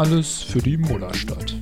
Alles 0.00 0.42
für 0.42 0.62
die 0.62 0.78
Mullerstadt. 0.78 1.54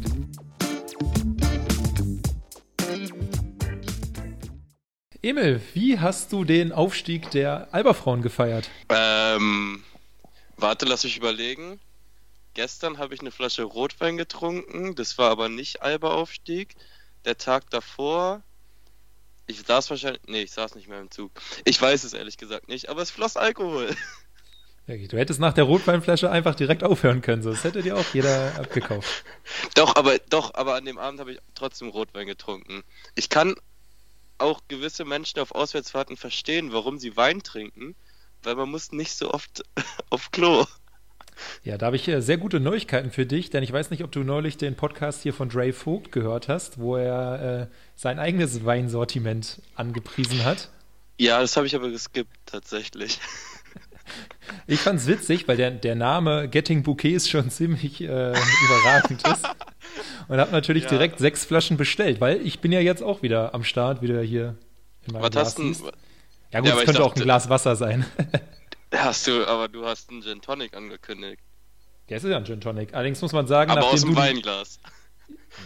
Emil, 5.21 5.61
wie 5.75 5.99
hast 5.99 6.31
du 6.31 6.45
den 6.45 6.71
Aufstieg 6.71 7.33
der 7.33 7.67
Alberfrauen 7.75 8.23
gefeiert? 8.23 8.71
Ähm, 8.91 9.83
warte, 10.57 10.87
lass 10.87 11.03
mich 11.03 11.17
überlegen. 11.17 11.81
Gestern 12.55 12.99
habe 12.99 13.13
ich 13.13 13.19
eine 13.23 13.33
Flasche 13.33 13.65
Rotwein 13.65 14.17
getrunken, 14.17 14.95
das 14.95 15.19
war 15.19 15.31
aber 15.33 15.49
nicht 15.49 15.83
Alba-Aufstieg. 15.83 16.77
Der 17.25 17.39
Tag 17.39 17.69
davor, 17.71 18.45
ich 19.49 19.63
saß 19.63 19.91
wahrscheinlich, 19.91 20.23
nee, 20.29 20.43
ich 20.43 20.53
saß 20.53 20.77
nicht 20.77 20.87
mehr 20.87 21.01
im 21.01 21.11
Zug. 21.11 21.33
Ich 21.65 21.83
weiß 21.83 22.05
es 22.05 22.13
ehrlich 22.13 22.37
gesagt 22.37 22.69
nicht, 22.69 22.89
aber 22.89 23.03
es 23.03 23.11
floss 23.11 23.37
Alkohol. 23.37 23.97
Du 24.89 25.19
hättest 25.19 25.39
nach 25.39 25.53
der 25.53 25.65
Rotweinflasche 25.65 26.31
einfach 26.31 26.55
direkt 26.55 26.83
aufhören 26.83 27.21
können, 27.21 27.43
sonst 27.43 27.63
hätte 27.63 27.83
dir 27.83 27.95
auch 27.95 28.15
jeder 28.15 28.59
abgekauft. 28.59 29.23
Doch, 29.75 29.97
aber 29.97 30.19
doch, 30.19 30.55
aber 30.55 30.77
an 30.77 30.87
dem 30.87 30.97
Abend 30.97 31.21
habe 31.21 31.33
ich 31.33 31.39
trotzdem 31.55 31.89
Rotwein 31.89 32.27
getrunken. 32.27 32.83
Ich 33.15 33.29
kann 33.29 33.55
auch 34.39 34.63
gewisse 34.69 35.05
Menschen 35.05 35.41
auf 35.41 35.53
Auswärtsfahrten 35.53 36.17
verstehen, 36.17 36.73
warum 36.73 36.99
sie 36.99 37.17
Wein 37.17 37.43
trinken, 37.43 37.95
weil 38.43 38.55
man 38.55 38.71
muss 38.71 38.93
nicht 38.93 39.13
so 39.13 39.31
oft 39.31 39.63
auf 40.11 40.31
Klo. 40.31 40.65
Ja, 41.63 41.77
da 41.77 41.87
habe 41.87 41.97
ich 41.97 42.09
äh, 42.09 42.23
sehr 42.23 42.39
gute 42.39 42.59
Neuigkeiten 42.59 43.11
für 43.11 43.27
dich, 43.27 43.51
denn 43.51 43.63
ich 43.63 43.73
weiß 43.73 43.91
nicht, 43.91 44.05
ob 44.05 44.13
du 44.13 44.21
neulich 44.21 44.57
den 44.57 44.75
Podcast 44.75 45.23
hier 45.23 45.35
von 45.35 45.51
Dre 45.51 45.73
Vogt 45.73 46.13
gehört 46.13 46.49
hast, 46.49 46.79
wo 46.79 46.97
er 46.97 47.69
äh, 47.71 47.75
sein 47.95 48.19
eigenes 48.19 48.65
Weinsortiment 48.65 49.61
angepriesen 49.75 50.45
hat. 50.45 50.71
Ja, 51.19 51.41
das 51.41 51.57
habe 51.57 51.67
ich 51.67 51.75
aber 51.75 51.91
geskippt, 51.91 52.37
tatsächlich. 52.47 53.21
Ich 54.67 54.81
fand's 54.81 55.07
witzig, 55.07 55.49
weil 55.49 55.57
der, 55.57 55.71
der 55.71 55.95
Name 55.95 56.49
Getting 56.49 56.83
Bouquets 56.83 57.29
schon 57.29 57.51
ziemlich 57.51 58.01
äh, 58.01 58.05
überragend 58.07 59.27
ist. 59.27 59.47
Und 60.29 60.39
habe 60.39 60.53
natürlich 60.53 60.85
ja. 60.85 60.91
direkt 60.91 61.19
sechs 61.19 61.45
Flaschen 61.45 61.77
bestellt, 61.77 62.21
weil 62.21 62.45
ich 62.47 62.61
bin 62.61 62.73
ja 62.73 62.81
jetzt 62.81 63.03
auch 63.03 63.23
wieder 63.23 63.55
am 63.55 63.65
Start, 63.65 64.03
wieder 64.03 64.23
hier 64.23 64.57
in 65.07 65.15
meinem 65.15 65.23
Was 65.23 65.31
Glas 65.31 65.47
hast 65.47 65.59
du? 65.59 65.91
Ja 66.53 66.61
gut, 66.61 66.71
es 66.71 66.77
ja, 66.79 66.85
könnte 66.85 67.05
auch 67.05 67.15
ein 67.15 67.23
Glas 67.23 67.49
Wasser 67.49 67.77
sein. 67.77 68.05
Hast 68.95 69.27
du, 69.27 69.47
aber 69.47 69.69
du 69.69 69.85
hast 69.85 70.09
einen 70.09 70.23
Gin 70.23 70.41
Tonic 70.41 70.75
angekündigt. 70.75 71.43
Es 72.07 72.25
ist 72.25 72.31
ja 72.31 72.39
ein 72.39 72.47
Gin 72.47 72.63
Tonic. 72.63 72.95
Allerdings 72.95 73.21
muss 73.21 73.33
man 73.33 73.47
sagen, 73.47 73.71
aber 73.71 73.85
aus 73.85 74.01
dem 74.01 74.17
Weinglas. 74.17 74.81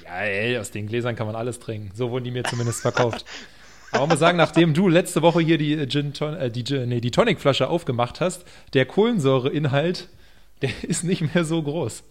Ja, 0.04 0.22
ey, 0.22 0.58
aus 0.58 0.72
den 0.72 0.88
Gläsern 0.88 1.14
kann 1.14 1.28
man 1.28 1.36
alles 1.36 1.60
trinken. 1.60 1.94
So 1.94 2.10
wurden 2.10 2.24
die 2.24 2.32
mir 2.32 2.42
zumindest 2.42 2.80
verkauft. 2.80 3.24
Aber 3.92 4.06
muss 4.06 4.18
sagen, 4.18 4.38
nachdem 4.38 4.72
du 4.74 4.88
letzte 4.88 5.22
Woche 5.22 5.40
hier 5.40 5.58
die 5.58 5.86
Gin 5.86 6.14
Ton 6.14 6.34
äh, 6.34 6.50
die, 6.50 6.64
nee, 6.86 7.00
die 7.00 7.10
Tonic-Flasche 7.10 7.68
aufgemacht 7.68 8.20
hast, 8.20 8.44
der 8.72 8.86
Kohlensäureinhalt, 8.86 10.08
der 10.62 10.70
ist 10.82 11.04
nicht 11.04 11.34
mehr 11.34 11.44
so 11.44 11.62
groß. 11.62 12.02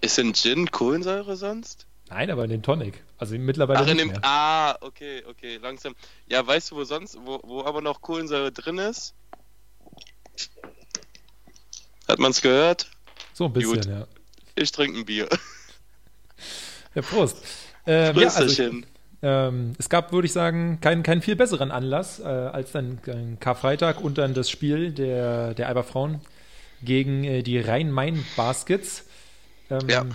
Ist 0.00 0.18
in 0.18 0.32
Gin 0.32 0.70
Kohlensäure 0.70 1.36
sonst? 1.36 1.86
Nein, 2.08 2.30
aber 2.30 2.44
in 2.44 2.50
dem 2.50 2.62
Tonic. 2.62 3.04
Also 3.18 3.36
mittlerweile 3.36 3.80
Ach, 3.80 3.86
in 3.86 3.98
dem, 3.98 4.08
mehr. 4.08 4.18
Ah, 4.22 4.76
okay, 4.80 5.22
okay, 5.28 5.58
langsam. 5.58 5.94
Ja, 6.26 6.44
weißt 6.44 6.70
du, 6.70 6.76
wo 6.76 6.84
sonst, 6.84 7.16
wo, 7.24 7.38
wo 7.44 7.64
aber 7.64 7.82
noch 7.82 8.00
Kohlensäure 8.00 8.50
drin 8.50 8.78
ist? 8.78 9.14
Hat 12.08 12.18
man's 12.18 12.40
gehört? 12.40 12.90
So 13.32 13.44
ein 13.44 13.52
bisschen, 13.52 13.74
Gut. 13.74 13.84
ja. 13.86 14.06
Ich 14.56 14.72
trinke 14.72 14.98
ein 14.98 15.04
Bier. 15.04 15.28
Ja, 16.94 17.02
Prost. 17.02 17.36
Ähm, 17.86 18.14
ja, 18.18 18.28
also 18.28 18.44
ich, 18.44 18.84
ähm, 19.22 19.74
es 19.78 19.88
gab, 19.88 20.12
würde 20.12 20.26
ich 20.26 20.32
sagen, 20.32 20.80
keinen, 20.80 21.02
keinen 21.02 21.20
viel 21.20 21.36
besseren 21.36 21.70
Anlass 21.70 22.20
äh, 22.20 22.24
als 22.24 22.72
dann 22.72 23.00
Karfreitag 23.38 24.00
und 24.00 24.16
dann 24.18 24.32
das 24.32 24.48
Spiel 24.48 24.92
der, 24.92 25.54
der 25.54 25.68
Alba 25.68 25.82
Frauen 25.82 26.20
gegen 26.82 27.24
äh, 27.24 27.42
die 27.42 27.58
Rhein-Main-Baskets. 27.58 29.04
Ähm, 29.70 29.88
ja, 29.88 30.06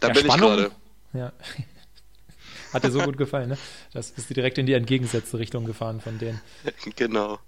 da 0.00 0.08
bin 0.08 0.24
Spannung, 0.24 0.50
ich 0.50 0.56
gerade. 0.56 0.70
Ja. 1.12 1.32
Hat 2.72 2.84
dir 2.84 2.90
so 2.90 3.00
gut 3.00 3.16
gefallen, 3.16 3.50
ne? 3.50 3.58
Das 3.92 4.10
bist 4.10 4.28
du 4.28 4.34
direkt 4.34 4.58
in 4.58 4.66
die 4.66 4.74
entgegengesetzte 4.74 5.38
Richtung 5.38 5.64
gefahren 5.64 6.00
von 6.00 6.18
denen. 6.18 6.40
Genau. 6.96 7.38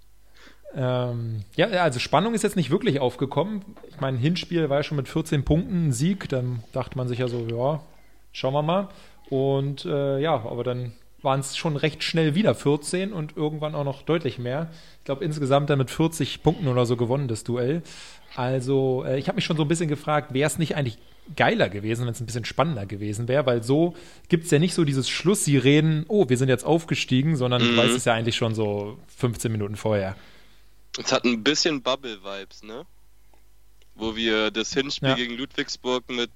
Ähm, 0.73 1.43
ja, 1.57 1.67
also 1.67 1.99
Spannung 1.99 2.33
ist 2.33 2.43
jetzt 2.43 2.55
nicht 2.55 2.71
wirklich 2.71 3.01
aufgekommen. 3.01 3.65
Ich 3.89 3.99
meine, 3.99 4.17
Hinspiel 4.17 4.69
war 4.69 4.77
ja 4.77 4.83
schon 4.83 4.95
mit 4.95 5.09
14 5.09 5.43
Punkten 5.43 5.87
ein 5.87 5.91
Sieg. 5.91 6.29
Dann 6.29 6.63
dachte 6.71 6.97
man 6.97 7.09
sich 7.09 7.19
ja 7.19 7.27
so, 7.27 7.45
ja, 7.47 7.83
schauen 8.31 8.53
wir 8.53 8.61
mal. 8.61 8.87
Und 9.29 9.83
äh, 9.83 10.19
ja, 10.19 10.33
aber 10.33 10.63
dann 10.63 10.93
waren 11.21 11.39
es 11.39 11.55
schon 11.55 11.75
recht 11.75 12.03
schnell 12.03 12.35
wieder 12.35 12.55
14 12.55 13.13
und 13.13 13.37
irgendwann 13.37 13.75
auch 13.75 13.83
noch 13.83 14.01
deutlich 14.03 14.39
mehr. 14.39 14.71
Ich 14.99 15.05
glaube, 15.05 15.23
insgesamt 15.23 15.69
dann 15.69 15.77
mit 15.77 15.91
40 15.91 16.43
Punkten 16.43 16.67
oder 16.67 16.85
so 16.85 16.97
gewonnen, 16.97 17.27
das 17.27 17.43
Duell. 17.43 17.83
Also, 18.35 19.03
äh, 19.05 19.19
ich 19.19 19.27
habe 19.27 19.35
mich 19.35 19.45
schon 19.45 19.57
so 19.57 19.63
ein 19.63 19.67
bisschen 19.67 19.89
gefragt, 19.89 20.33
wäre 20.33 20.47
es 20.47 20.57
nicht 20.57 20.75
eigentlich 20.75 20.97
geiler 21.35 21.69
gewesen, 21.69 22.05
wenn 22.05 22.13
es 22.13 22.19
ein 22.19 22.25
bisschen 22.25 22.45
spannender 22.45 22.85
gewesen 22.85 23.27
wäre, 23.27 23.45
weil 23.45 23.63
so 23.63 23.95
gibt 24.27 24.45
es 24.45 24.51
ja 24.51 24.59
nicht 24.59 24.73
so 24.73 24.83
dieses 24.83 25.09
Schluss, 25.09 25.45
sie 25.45 25.57
reden, 25.57 26.05
oh, 26.07 26.27
wir 26.29 26.37
sind 26.37 26.49
jetzt 26.49 26.65
aufgestiegen, 26.65 27.35
sondern 27.35 27.61
mhm. 27.61 27.67
du 27.67 27.77
weißt 27.77 27.95
es 27.95 28.05
ja 28.05 28.13
eigentlich 28.13 28.35
schon 28.35 28.55
so 28.55 28.97
15 29.17 29.51
Minuten 29.51 29.75
vorher. 29.75 30.15
Es 30.97 31.11
hat 31.11 31.23
ein 31.23 31.43
bisschen 31.43 31.81
Bubble-Vibes, 31.81 32.63
ne? 32.63 32.85
Wo 33.95 34.15
wir 34.15 34.51
das 34.51 34.73
Hinspiel 34.73 35.09
ja. 35.09 35.15
gegen 35.15 35.35
Ludwigsburg 35.35 36.09
mit 36.09 36.31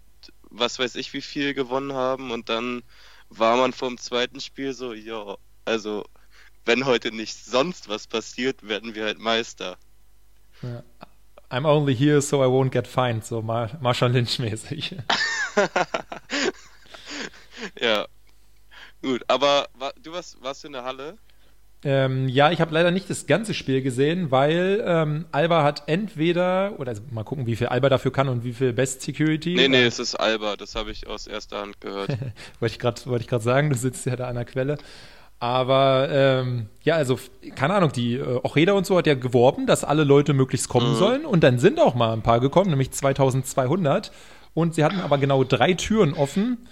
was 0.58 0.80
weiß 0.80 0.96
ich 0.96 1.14
wie 1.14 1.22
viel 1.22 1.54
gewonnen 1.54 1.94
haben 1.94 2.32
und 2.32 2.50
dann 2.50 2.84
war 3.30 3.58
man 3.58 3.74
vom 3.74 3.98
zweiten 3.98 4.40
Spiel 4.40 4.74
so, 4.74 4.94
ja, 4.94 5.38
also 5.66 6.06
wenn 6.66 6.86
heute 6.86 7.12
nicht 7.12 7.46
sonst 7.46 7.90
was 7.90 8.08
passiert, 8.08 8.68
werden 8.68 8.96
wir 8.96 9.06
halt 9.06 9.20
Meister. 9.20 9.78
Ja. 10.62 10.84
I'm 11.52 11.66
only 11.66 11.96
here 11.96 12.22
so 12.22 12.44
I 12.44 12.48
won't 12.48 12.72
get 12.72 12.88
fined, 12.88 13.24
so 13.24 13.42
Mar 13.42 13.70
Marshall 13.80 14.12
Lynch 14.12 14.40
mäßig. 14.40 14.96
ja. 17.80 18.08
Gut, 19.02 19.24
aber 19.28 19.68
war, 19.76 19.94
du 20.02 20.12
warst, 20.12 20.42
warst 20.42 20.64
du 20.64 20.68
in 20.68 20.74
der 20.74 20.84
Halle? 20.84 21.18
Ähm, 21.88 22.28
ja, 22.28 22.50
ich 22.50 22.62
habe 22.62 22.74
leider 22.74 22.90
nicht 22.90 23.08
das 23.12 23.28
ganze 23.28 23.54
Spiel 23.54 23.84
gesehen, 23.84 24.32
weil 24.32 24.84
ähm, 24.84 25.26
Alba 25.32 25.62
hat 25.62 25.84
entweder, 25.86 26.74
oder 26.80 26.90
also 26.90 27.04
mal 27.12 27.24
gucken, 27.24 27.46
wie 27.46 27.56
viel 27.56 27.68
Alba 27.68 27.90
dafür 27.90 28.12
kann 28.12 28.28
und 28.28 28.44
wie 28.44 28.54
viel 28.54 28.74
Best 28.74 29.04
Security. 29.04 29.54
Nee, 29.54 29.68
nee, 29.68 29.84
äh, 29.84 29.86
es 29.86 30.00
ist 30.00 30.16
Alba, 30.16 30.56
das 30.56 30.74
habe 30.74 30.90
ich 30.90 31.06
aus 31.06 31.28
erster 31.28 31.62
Hand 31.62 31.80
gehört. 31.80 32.10
wollte 32.60 32.74
ich 32.74 32.80
gerade 32.80 33.06
wollt 33.06 33.30
sagen, 33.30 33.70
du 33.70 33.76
sitzt 33.76 34.04
ja 34.08 34.16
da 34.16 34.28
an 34.28 34.34
der 34.34 34.46
Quelle. 34.46 34.80
Aber 35.38 36.08
ähm, 36.10 36.70
ja, 36.82 36.96
also 36.96 37.20
keine 37.56 37.76
Ahnung, 37.76 37.92
die 37.92 38.16
äh, 38.16 38.40
Ocheda 38.42 38.74
und 38.74 38.88
so 38.88 38.98
hat 38.98 39.06
ja 39.06 39.14
geworben, 39.14 39.68
dass 39.68 39.84
alle 39.84 40.04
Leute 40.04 40.34
möglichst 40.34 40.70
kommen 40.70 40.94
mhm. 40.94 40.96
sollen 40.96 41.26
und 41.26 41.44
dann 41.44 41.60
sind 41.60 41.80
auch 41.80 41.94
mal 41.94 42.14
ein 42.14 42.24
paar 42.24 42.40
gekommen, 42.40 42.72
nämlich 42.72 42.90
2200 42.90 44.12
und 44.56 44.74
sie 44.74 44.84
hatten 44.84 45.02
aber 45.02 45.20
genau 45.20 45.44
drei 45.44 45.74
Türen 45.74 46.14
offen 46.14 46.66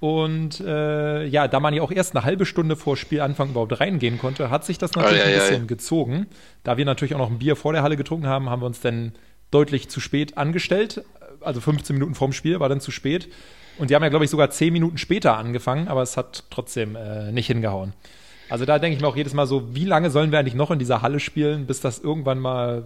und 0.00 0.60
äh, 0.60 1.26
ja, 1.26 1.46
da 1.46 1.60
man 1.60 1.74
ja 1.74 1.82
auch 1.82 1.92
erst 1.92 2.16
eine 2.16 2.24
halbe 2.24 2.46
Stunde 2.46 2.74
vor 2.74 2.96
Spielanfang 2.96 3.50
überhaupt 3.50 3.78
reingehen 3.78 4.18
konnte, 4.18 4.48
hat 4.48 4.64
sich 4.64 4.78
das 4.78 4.92
natürlich 4.92 5.18
ja, 5.18 5.26
ein 5.26 5.34
bisschen 5.34 5.66
gezogen. 5.66 6.26
Da 6.64 6.78
wir 6.78 6.86
natürlich 6.86 7.14
auch 7.14 7.18
noch 7.18 7.30
ein 7.30 7.38
Bier 7.38 7.54
vor 7.54 7.74
der 7.74 7.82
Halle 7.82 7.98
getrunken 7.98 8.26
haben, 8.26 8.48
haben 8.48 8.62
wir 8.62 8.66
uns 8.66 8.80
dann 8.80 9.12
deutlich 9.50 9.90
zu 9.90 10.00
spät 10.00 10.38
angestellt. 10.38 11.04
Also 11.42 11.60
15 11.60 11.94
Minuten 11.94 12.14
vorm 12.14 12.32
Spiel 12.32 12.60
war 12.60 12.70
dann 12.70 12.80
zu 12.80 12.90
spät. 12.90 13.28
Und 13.76 13.90
die 13.90 13.94
haben 13.94 14.02
ja, 14.02 14.08
glaube 14.08 14.24
ich, 14.24 14.30
sogar 14.30 14.50
10 14.50 14.72
Minuten 14.72 14.96
später 14.96 15.36
angefangen, 15.36 15.88
aber 15.88 16.00
es 16.02 16.16
hat 16.16 16.44
trotzdem 16.48 16.96
äh, 16.96 17.30
nicht 17.30 17.46
hingehauen. 17.46 17.92
Also 18.48 18.64
da 18.64 18.78
denke 18.78 18.96
ich 18.96 19.02
mir 19.02 19.08
auch 19.08 19.16
jedes 19.16 19.34
Mal 19.34 19.46
so, 19.46 19.74
wie 19.74 19.84
lange 19.84 20.10
sollen 20.10 20.32
wir 20.32 20.38
eigentlich 20.38 20.54
noch 20.54 20.70
in 20.70 20.78
dieser 20.78 21.02
Halle 21.02 21.20
spielen, 21.20 21.66
bis 21.66 21.80
das 21.80 21.98
irgendwann 21.98 22.38
mal 22.38 22.84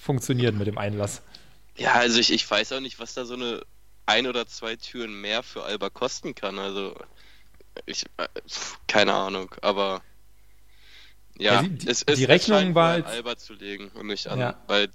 funktioniert 0.00 0.54
mit 0.54 0.68
dem 0.68 0.78
Einlass? 0.78 1.22
Ja, 1.76 1.94
also 1.94 2.20
ich, 2.20 2.32
ich 2.32 2.48
weiß 2.48 2.72
auch 2.72 2.80
nicht, 2.80 3.00
was 3.00 3.14
da 3.14 3.24
so 3.24 3.34
eine 3.34 3.62
ein 4.06 4.26
oder 4.26 4.46
zwei 4.46 4.76
Türen 4.76 5.20
mehr 5.20 5.42
für 5.42 5.64
Alba 5.64 5.90
kosten 5.90 6.34
kann. 6.34 6.58
Also 6.58 6.94
ich 7.86 8.04
äh, 8.16 8.28
keine 8.86 9.14
Ahnung, 9.14 9.54
aber 9.62 10.02
ja, 11.36 11.54
ja 11.54 11.62
die, 11.62 11.88
es, 11.88 12.02
es, 12.02 12.18
die 12.18 12.24
Rechnung 12.24 12.74
war 12.74 12.92
halt 12.92 13.06
Alba 13.06 13.36
zu 13.36 13.54
legen 13.54 13.90
und 13.94 14.06
nicht 14.06 14.28
an, 14.28 14.38
ja. 14.38 14.56
weil 14.66 14.88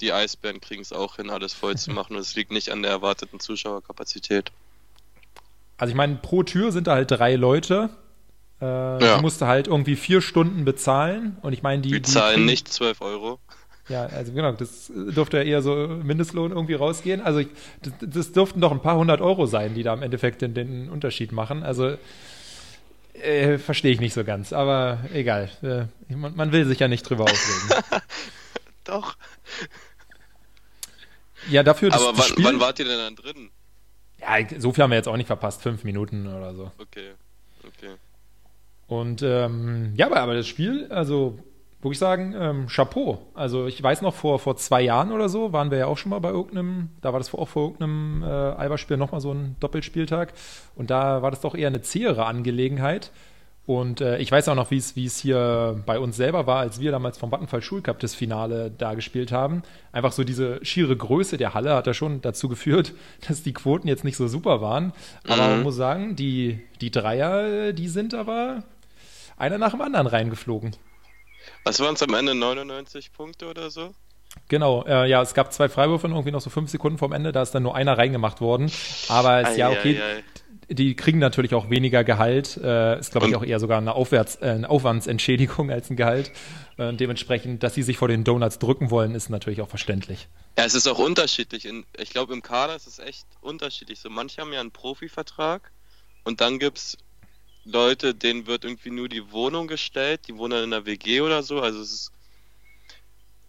die 0.00 0.12
Eisbären 0.12 0.60
kriegen 0.60 0.82
es 0.82 0.92
auch 0.92 1.16
hin, 1.16 1.30
alles 1.30 1.54
voll 1.54 1.76
zu 1.76 1.90
machen 1.92 2.16
und 2.16 2.22
es 2.22 2.34
liegt 2.34 2.50
nicht 2.50 2.70
an 2.70 2.82
der 2.82 2.90
erwarteten 2.90 3.40
Zuschauerkapazität. 3.40 4.50
Also 5.76 5.90
ich 5.90 5.96
meine, 5.96 6.16
pro 6.16 6.42
Tür 6.42 6.72
sind 6.72 6.86
da 6.86 6.94
halt 6.94 7.10
drei 7.10 7.34
Leute. 7.36 7.90
Äh, 8.60 8.64
ja. 8.64 9.16
Du 9.16 9.22
musst 9.22 9.42
halt 9.42 9.66
irgendwie 9.66 9.96
vier 9.96 10.20
Stunden 10.20 10.64
bezahlen 10.64 11.36
und 11.42 11.52
ich 11.52 11.62
meine, 11.62 11.82
die. 11.82 12.00
Zahlen 12.02 12.40
die 12.40 12.46
nicht 12.46 12.68
12 12.68 13.00
Euro. 13.00 13.40
Ja, 13.88 14.06
also 14.06 14.32
genau, 14.32 14.52
das 14.52 14.90
dürfte 14.94 15.36
ja 15.38 15.42
eher 15.42 15.62
so 15.62 15.74
Mindestlohn 15.74 16.52
irgendwie 16.52 16.74
rausgehen. 16.74 17.20
Also 17.20 17.40
ich, 17.40 17.48
das, 17.82 17.92
das, 18.00 18.32
dürften 18.32 18.60
doch 18.60 18.72
ein 18.72 18.80
paar 18.80 18.96
hundert 18.96 19.20
Euro 19.20 19.44
sein, 19.46 19.74
die 19.74 19.82
da 19.82 19.92
im 19.92 20.02
Endeffekt 20.02 20.40
den, 20.40 20.54
den 20.54 20.88
Unterschied 20.88 21.32
machen. 21.32 21.62
Also 21.62 21.96
äh, 23.14 23.58
verstehe 23.58 23.92
ich 23.92 24.00
nicht 24.00 24.14
so 24.14 24.24
ganz, 24.24 24.52
aber 24.52 25.00
egal. 25.12 25.50
Äh, 25.62 26.14
man, 26.14 26.34
man, 26.34 26.52
will 26.52 26.64
sich 26.64 26.78
ja 26.78 26.88
nicht 26.88 27.02
drüber 27.02 27.24
aufregen. 27.24 27.84
doch. 28.84 29.16
Ja, 31.50 31.62
dafür 31.62 31.90
das, 31.90 32.00
Aber 32.00 32.16
wann, 32.16 32.26
Spiel, 32.26 32.44
wann 32.44 32.60
wart 32.60 32.78
ihr 32.78 32.86
denn 32.86 32.98
dann 32.98 33.16
drin? 33.16 33.50
Ja, 34.20 34.38
so 34.58 34.72
viel 34.72 34.82
haben 34.82 34.90
wir 34.90 34.96
jetzt 34.96 35.08
auch 35.08 35.16
nicht 35.16 35.26
verpasst, 35.26 35.60
fünf 35.60 35.84
Minuten 35.84 36.26
oder 36.26 36.54
so. 36.54 36.72
Okay, 36.78 37.10
okay. 37.66 37.94
Und 38.86 39.22
ähm, 39.22 39.92
ja, 39.96 40.06
aber, 40.06 40.20
aber 40.20 40.34
das 40.34 40.46
Spiel, 40.46 40.86
also 40.90 41.38
würde 41.84 41.92
ich 41.92 41.98
sagen, 41.98 42.34
ähm, 42.38 42.66
Chapeau. 42.66 43.18
Also 43.34 43.66
ich 43.66 43.82
weiß 43.82 44.02
noch, 44.02 44.14
vor, 44.14 44.38
vor 44.38 44.56
zwei 44.56 44.82
Jahren 44.82 45.12
oder 45.12 45.28
so 45.28 45.52
waren 45.52 45.70
wir 45.70 45.78
ja 45.78 45.86
auch 45.86 45.98
schon 45.98 46.10
mal 46.10 46.18
bei 46.18 46.30
irgendeinem, 46.30 46.88
da 47.02 47.12
war 47.12 47.20
das 47.20 47.32
auch 47.34 47.48
vor 47.48 47.62
irgendeinem 47.64 48.22
äh, 48.22 48.26
Alba-Spiel 48.26 48.96
nochmal 48.96 49.20
so 49.20 49.32
ein 49.32 49.56
Doppelspieltag. 49.60 50.32
Und 50.74 50.90
da 50.90 51.22
war 51.22 51.30
das 51.30 51.40
doch 51.40 51.54
eher 51.54 51.68
eine 51.68 51.82
zähere 51.82 52.26
Angelegenheit. 52.26 53.12
Und 53.66 54.02
äh, 54.02 54.18
ich 54.18 54.30
weiß 54.30 54.48
auch 54.48 54.54
noch, 54.54 54.70
wie 54.70 54.76
es 54.76 54.94
wie 54.94 55.06
es 55.06 55.18
hier 55.18 55.82
bei 55.86 55.98
uns 55.98 56.16
selber 56.16 56.46
war, 56.46 56.58
als 56.58 56.80
wir 56.80 56.90
damals 56.90 57.16
vom 57.16 57.32
Vattenfall 57.32 57.62
Schulcup 57.62 57.98
das 57.98 58.14
Finale 58.14 58.70
da 58.70 58.92
gespielt 58.92 59.32
haben. 59.32 59.62
Einfach 59.90 60.12
so 60.12 60.22
diese 60.22 60.62
schiere 60.64 60.94
Größe 60.94 61.38
der 61.38 61.54
Halle 61.54 61.74
hat 61.74 61.86
ja 61.86 61.94
schon 61.94 62.20
dazu 62.20 62.48
geführt, 62.48 62.92
dass 63.28 63.42
die 63.42 63.54
Quoten 63.54 63.88
jetzt 63.88 64.04
nicht 64.04 64.16
so 64.16 64.28
super 64.28 64.60
waren. 64.60 64.92
Aber 65.26 65.44
mhm. 65.44 65.50
man 65.50 65.62
muss 65.62 65.76
sagen, 65.76 66.14
die, 66.14 66.60
die 66.82 66.90
Dreier, 66.90 67.72
die 67.72 67.88
sind 67.88 68.12
aber 68.12 68.64
einer 69.38 69.58
nach 69.58 69.70
dem 69.70 69.80
anderen 69.80 70.06
reingeflogen. 70.06 70.76
Was 71.64 71.80
waren 71.80 71.94
es 71.94 72.02
am 72.02 72.14
Ende? 72.14 72.34
99 72.34 73.12
Punkte 73.12 73.48
oder 73.48 73.70
so? 73.70 73.94
Genau, 74.48 74.84
äh, 74.84 75.08
ja, 75.08 75.22
es 75.22 75.34
gab 75.34 75.52
zwei 75.52 75.68
Freiwürfe 75.68 76.08
irgendwie 76.08 76.30
noch 76.30 76.40
so 76.40 76.50
fünf 76.50 76.70
Sekunden 76.70 76.98
vorm 76.98 77.12
Ende, 77.12 77.32
da 77.32 77.42
ist 77.42 77.52
dann 77.52 77.62
nur 77.62 77.74
einer 77.74 77.96
reingemacht 77.96 78.40
worden. 78.40 78.70
Aber 79.08 79.42
es, 79.42 79.56
ja, 79.56 79.70
okay, 79.70 80.00
ei, 80.00 80.16
ei. 80.16 80.22
die 80.68 80.96
kriegen 80.96 81.18
natürlich 81.18 81.54
auch 81.54 81.70
weniger 81.70 82.04
Gehalt. 82.04 82.56
Äh, 82.56 82.98
ist, 82.98 83.12
glaube 83.12 83.28
ich, 83.28 83.36
auch 83.36 83.44
eher 83.44 83.60
sogar 83.60 83.78
eine, 83.78 83.94
Aufwärts-, 83.94 84.42
äh, 84.42 84.50
eine 84.50 84.68
Aufwandsentschädigung 84.68 85.70
als 85.70 85.88
ein 85.88 85.96
Gehalt. 85.96 86.32
Äh, 86.76 86.92
dementsprechend, 86.94 87.62
dass 87.62 87.74
sie 87.74 87.82
sich 87.82 87.96
vor 87.96 88.08
den 88.08 88.24
Donuts 88.24 88.58
drücken 88.58 88.90
wollen, 88.90 89.14
ist 89.14 89.30
natürlich 89.30 89.62
auch 89.62 89.68
verständlich. 89.68 90.28
Ja, 90.58 90.64
es 90.64 90.74
ist 90.74 90.86
auch 90.88 90.98
unterschiedlich. 90.98 91.64
In, 91.64 91.84
ich 91.96 92.10
glaube, 92.10 92.32
im 92.32 92.42
Kader 92.42 92.76
ist 92.76 92.86
es 92.86 92.98
echt 92.98 93.26
unterschiedlich. 93.40 94.00
So, 94.00 94.10
manche 94.10 94.40
haben 94.40 94.52
ja 94.52 94.60
einen 94.60 94.72
Profivertrag 94.72 95.70
und 96.24 96.40
dann 96.40 96.58
gibt 96.58 96.78
es 96.78 96.98
Leute, 97.64 98.14
denen 98.14 98.46
wird 98.46 98.64
irgendwie 98.64 98.90
nur 98.90 99.08
die 99.08 99.30
Wohnung 99.32 99.66
gestellt, 99.66 100.22
die 100.28 100.36
wohnen 100.36 100.64
in 100.64 100.72
einer 100.72 100.86
WG 100.86 101.20
oder 101.20 101.42
so, 101.42 101.60
also 101.60 101.80
es 101.80 101.92
ist. 101.92 102.12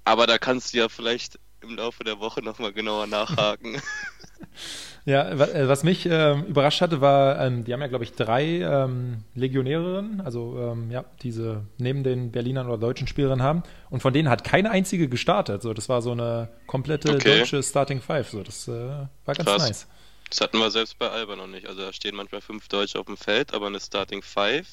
Aber 0.04 0.28
da 0.28 0.38
kannst 0.38 0.74
du 0.74 0.78
ja 0.78 0.90
vielleicht 0.90 1.40
im 1.62 1.76
Laufe 1.76 2.04
der 2.04 2.20
Woche 2.20 2.42
nochmal 2.42 2.74
genauer 2.74 3.08
nachhaken. 3.08 3.82
ja, 5.06 5.30
äh, 5.30 5.68
was 5.68 5.84
mich 5.84 6.06
äh, 6.06 6.40
überrascht 6.40 6.82
hatte, 6.82 7.02
war, 7.02 7.40
ähm, 7.40 7.64
die 7.64 7.74
haben 7.74 7.82
ja, 7.82 7.88
glaube 7.88 8.04
ich, 8.04 8.14
drei 8.14 8.60
ähm, 8.62 9.24
Legionärinnen, 9.34 10.22
also 10.22 10.58
ähm, 10.60 10.92
ja, 10.92 11.06
diese 11.22 11.64
neben 11.78 12.04
den 12.04 12.32
Berlinern 12.32 12.68
oder 12.68 12.78
deutschen 12.78 13.08
Spielerinnen 13.08 13.44
haben. 13.44 13.64
Und 13.90 14.02
von 14.02 14.14
denen 14.14 14.30
hat 14.30 14.44
keine 14.44 14.72
einzige 14.72 15.08
gestartet. 15.08 15.62
So, 15.62 15.74
das 15.74 15.90
war 15.90 16.02
so 16.02 16.12
eine 16.12 16.50
komplette 16.68 17.14
okay. 17.14 17.40
deutsche 17.40 17.62
Starting 17.64 18.02
Five. 18.02 18.30
So, 18.30 18.44
das 18.44 18.68
äh, 18.68 18.72
war 18.72 19.36
ganz 19.36 19.50
Krass. 19.50 19.68
nice. 19.68 19.88
Das 20.30 20.42
hatten 20.42 20.58
wir 20.58 20.72
selbst 20.72 20.98
bei 20.98 21.10
Alba 21.10 21.36
noch 21.36 21.48
nicht. 21.48 21.68
Also 21.68 21.82
da 21.82 21.94
stehen 21.94 22.16
manchmal 22.16 22.42
fünf 22.42 22.68
Deutsche 22.68 23.00
auf 23.00 23.06
dem 23.06 23.18
Feld, 23.18 23.54
aber 23.54 23.68
eine 23.68 23.80
Starting 23.80 24.22
Five 24.22 24.68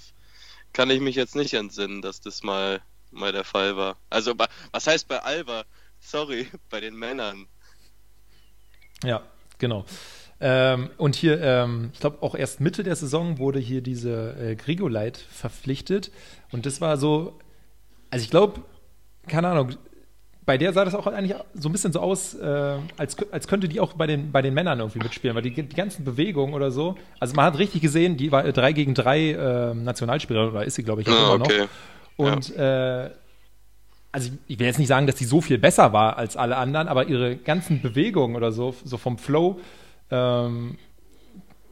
kann 0.73 0.91
ich 0.91 1.01
mich 1.01 1.17
jetzt 1.17 1.37
nicht 1.37 1.55
entsinnen, 1.55 2.03
dass 2.03 2.21
das 2.21 2.43
mal, 2.43 2.81
mal 3.11 3.33
der 3.33 3.45
Fall 3.45 3.77
war. 3.77 3.97
Also 4.11 4.35
was 4.73 4.87
heißt 4.87 5.09
bei 5.09 5.21
Alba? 5.21 5.65
Sorry, 6.01 6.49
bei 6.71 6.81
den 6.81 6.95
Männern. 6.95 7.47
Ja, 9.05 9.23
genau. 9.59 9.85
Ähm, 10.41 10.91
und 10.97 11.15
hier, 11.15 11.41
ähm, 11.41 11.91
ich 11.93 12.01
glaube, 12.01 12.23
auch 12.23 12.35
erst 12.35 12.61
Mitte 12.61 12.83
der 12.83 12.97
Saison 12.97 13.39
wurde 13.39 13.61
hier 13.61 13.81
diese 13.81 14.37
äh, 14.37 14.57
Grigoleit 14.57 15.17
verpflichtet. 15.17 16.11
Und 16.51 16.67
das 16.67 16.81
war 16.81 16.97
so, 16.97 17.39
also 18.11 18.25
ich 18.25 18.31
glaube, 18.31 18.63
keine 19.29 19.49
Ahnung, 19.49 19.77
bei 20.45 20.59
der 20.59 20.73
sah 20.73 20.85
das 20.85 20.95
auch 20.95 21.07
eigentlich 21.07 21.37
so 21.55 21.69
ein 21.69 21.73
bisschen 21.73 21.93
so 21.93 22.01
aus, 22.01 22.35
äh, 22.35 22.77
als, 22.97 23.17
als 23.31 23.47
könnte 23.47 23.69
die 23.69 23.81
auch 23.81 23.93
bei 23.93 24.07
den, 24.07 24.33
bei 24.33 24.43
den 24.43 24.55
Männern 24.55 24.81
irgendwie 24.81 24.99
mitspielen, 24.99 25.37
weil 25.37 25.43
die, 25.43 25.51
die 25.51 25.77
ganzen 25.77 26.05
Bewegungen 26.05 26.55
oder 26.55 26.71
so, 26.71 26.97
also 27.21 27.35
man 27.35 27.45
hat 27.45 27.59
richtig 27.59 27.81
gesehen, 27.81 28.17
die 28.17 28.33
war 28.33 28.43
drei 28.53 28.73
gegen 28.73 28.95
drei 28.95 29.31
äh, 29.31 29.75
Nationalspieler, 29.75 30.49
oder 30.49 30.65
ist 30.65 30.75
sie, 30.75 30.83
glaube 30.83 31.03
ich, 31.03 31.09
auch 31.09 31.13
ah, 31.13 31.35
immer 31.35 31.45
okay. 31.45 31.61
noch. 32.19 32.27
Und 32.27 32.57
ja. 32.57 33.05
äh, 33.05 33.11
also 34.11 34.31
ich 34.47 34.59
will 34.59 34.67
jetzt 34.67 34.79
nicht 34.79 34.89
sagen, 34.89 35.07
dass 35.07 35.17
sie 35.17 35.25
so 35.25 35.41
viel 35.41 35.59
besser 35.59 35.93
war 35.93 36.19
als 36.19 36.37
alle 36.37 36.57
anderen, 36.57 36.89
aber 36.89 37.07
ihre 37.07 37.37
ganzen 37.37 37.81
Bewegungen 37.81 38.37
oder 38.37 38.53
so, 38.53 38.75
so 38.85 38.99
vom 38.99 39.19
Flow, 39.19 39.61
ähm, 40.11 40.77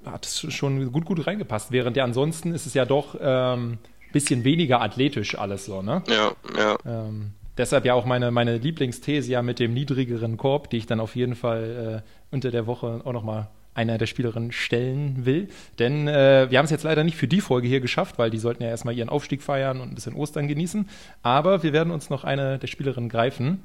hat 0.07 0.25
es 0.25 0.53
schon 0.53 0.93
gut, 0.93 1.05
gut 1.05 1.27
reingepasst. 1.27 1.73
Während 1.73 1.97
ja 1.97 2.05
ansonsten 2.05 2.55
ist 2.55 2.67
es 2.67 2.73
ja 2.73 2.87
doch 2.87 3.17
ähm, 3.21 3.79
bisschen 4.13 4.45
weniger 4.45 4.81
athletisch 4.81 5.39
alles 5.39 5.67
so, 5.67 5.83
ne? 5.83 6.03
Ja, 6.09 6.33
ja. 6.57 6.77
Ähm, 6.87 7.33
Deshalb 7.57 7.85
ja 7.85 7.95
auch 7.95 8.05
meine, 8.05 8.31
meine 8.31 8.59
Lieblingsthese 8.59 9.31
ja 9.31 9.43
mit 9.43 9.59
dem 9.59 9.75
niedrigeren 9.75 10.37
Korb, 10.37 10.71
die 10.71 10.79
ich 10.79 10.87
dann 10.87 11.01
auf 11.01 11.17
jeden 11.17 11.35
Fall 11.35 12.03
äh, 12.05 12.35
unter 12.35 12.51
der 12.51 12.67
Woche 12.67 13.03
auch 13.05 13.13
nochmal 13.13 13.49
einer 13.75 13.99
der 13.99 14.07
Spielerinnen 14.07 14.53
stellen 14.53 15.25
will. 15.25 15.49
Denn 15.79 16.09
äh, 16.09 16.51
wir 16.51 16.59
haben 16.59 16.65
es 16.65 16.71
jetzt 16.71 16.83
leider 16.83 17.05
nicht 17.05 17.17
für 17.17 17.29
die 17.29 17.41
Folge 17.41 17.69
hier 17.69 17.81
geschafft, 17.81 18.19
weil 18.19 18.31
die 18.31 18.39
sollten 18.39 18.63
ja 18.63 18.69
erstmal 18.69 18.97
ihren 18.97 19.09
Aufstieg 19.09 19.43
feiern 19.43 19.81
und 19.81 19.91
ein 19.91 19.95
bisschen 19.95 20.15
Ostern 20.15 20.49
genießen. 20.49 20.89
Aber 21.23 21.63
wir 21.63 21.73
werden 21.73 21.93
uns 21.93 22.11
noch 22.11 22.25
eine 22.25 22.59
der 22.59 22.67
Spielerinnen 22.67 23.09
greifen, 23.09 23.63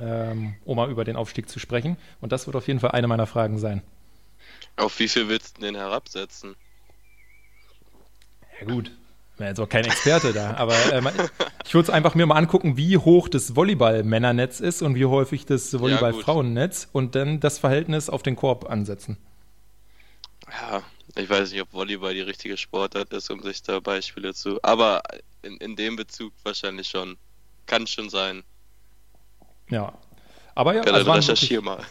ähm, 0.00 0.54
um 0.64 0.76
mal 0.76 0.90
über 0.90 1.04
den 1.04 1.16
Aufstieg 1.16 1.48
zu 1.48 1.58
sprechen. 1.58 1.96
Und 2.20 2.32
das 2.32 2.46
wird 2.46 2.56
auf 2.56 2.66
jeden 2.66 2.80
Fall 2.80 2.90
eine 2.90 3.06
meiner 3.06 3.26
Fragen 3.26 3.58
sein. 3.58 3.82
Auf 4.76 4.98
wie 4.98 5.08
viel 5.08 5.28
willst 5.28 5.58
du 5.58 5.62
den 5.62 5.76
herabsetzen? 5.76 6.56
Ja 8.60 8.66
gut, 8.66 8.90
ich 9.34 9.38
bin 9.38 9.48
jetzt 9.48 9.58
auch 9.58 9.68
kein 9.68 9.84
Experte 9.84 10.32
da, 10.32 10.54
aber 10.54 10.74
äh, 10.92 11.02
ich 11.64 11.74
würde 11.74 11.88
es 11.88 11.90
einfach 11.90 12.14
mir 12.14 12.24
mal 12.24 12.36
angucken, 12.36 12.76
wie 12.76 12.96
hoch 12.98 13.28
das 13.28 13.56
Volleyball-Männernetz 13.56 14.60
ist 14.60 14.80
und 14.80 14.94
wie 14.94 15.06
häufig 15.06 15.44
das 15.44 15.76
Volleyball-Frauennetz 15.76 16.88
und 16.92 17.16
dann 17.16 17.40
das 17.40 17.58
Verhältnis 17.58 18.08
auf 18.08 18.22
den 18.22 18.36
Korb 18.36 18.70
ansetzen. 18.70 19.16
Ja, 20.48 20.84
ich 21.16 21.28
weiß 21.28 21.50
nicht, 21.50 21.60
ob 21.62 21.72
Volleyball 21.72 22.14
die 22.14 22.20
richtige 22.20 22.56
Sportart 22.56 23.12
ist, 23.12 23.28
um 23.28 23.42
sich 23.42 23.60
da 23.60 23.80
Beispiele 23.80 24.34
zu. 24.34 24.60
Aber 24.62 25.02
in, 25.42 25.56
in 25.56 25.74
dem 25.74 25.96
Bezug 25.96 26.32
wahrscheinlich 26.44 26.86
schon. 26.86 27.16
Kann 27.66 27.88
schon 27.88 28.10
sein. 28.10 28.44
Ja. 29.68 29.94
Aber 30.54 30.76
ja, 30.76 30.84
ja 30.84 30.92
also 30.92 31.10
recherchier 31.10 31.60
mal. 31.60 31.82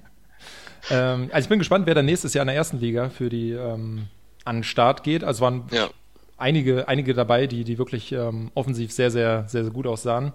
ähm, 0.90 1.30
also 1.30 1.44
ich 1.44 1.48
bin 1.48 1.60
gespannt, 1.60 1.86
wer 1.86 1.94
da 1.94 2.02
nächstes 2.02 2.34
Jahr 2.34 2.42
in 2.42 2.48
der 2.48 2.56
ersten 2.56 2.80
Liga 2.80 3.10
für 3.10 3.28
die 3.28 3.52
ähm, 3.52 4.08
an 4.44 4.56
den 4.56 4.64
Start 4.64 5.04
geht. 5.04 5.22
Also 5.22 5.42
waren 5.42 5.68
ja 5.70 5.88
einige, 6.36 6.88
einige 6.88 7.14
dabei, 7.14 7.46
die, 7.46 7.64
die 7.64 7.78
wirklich 7.78 8.12
ähm, 8.12 8.50
offensiv 8.54 8.92
sehr, 8.92 9.10
sehr, 9.10 9.44
sehr, 9.48 9.64
sehr 9.64 9.72
gut 9.72 9.86
aussahen. 9.86 10.32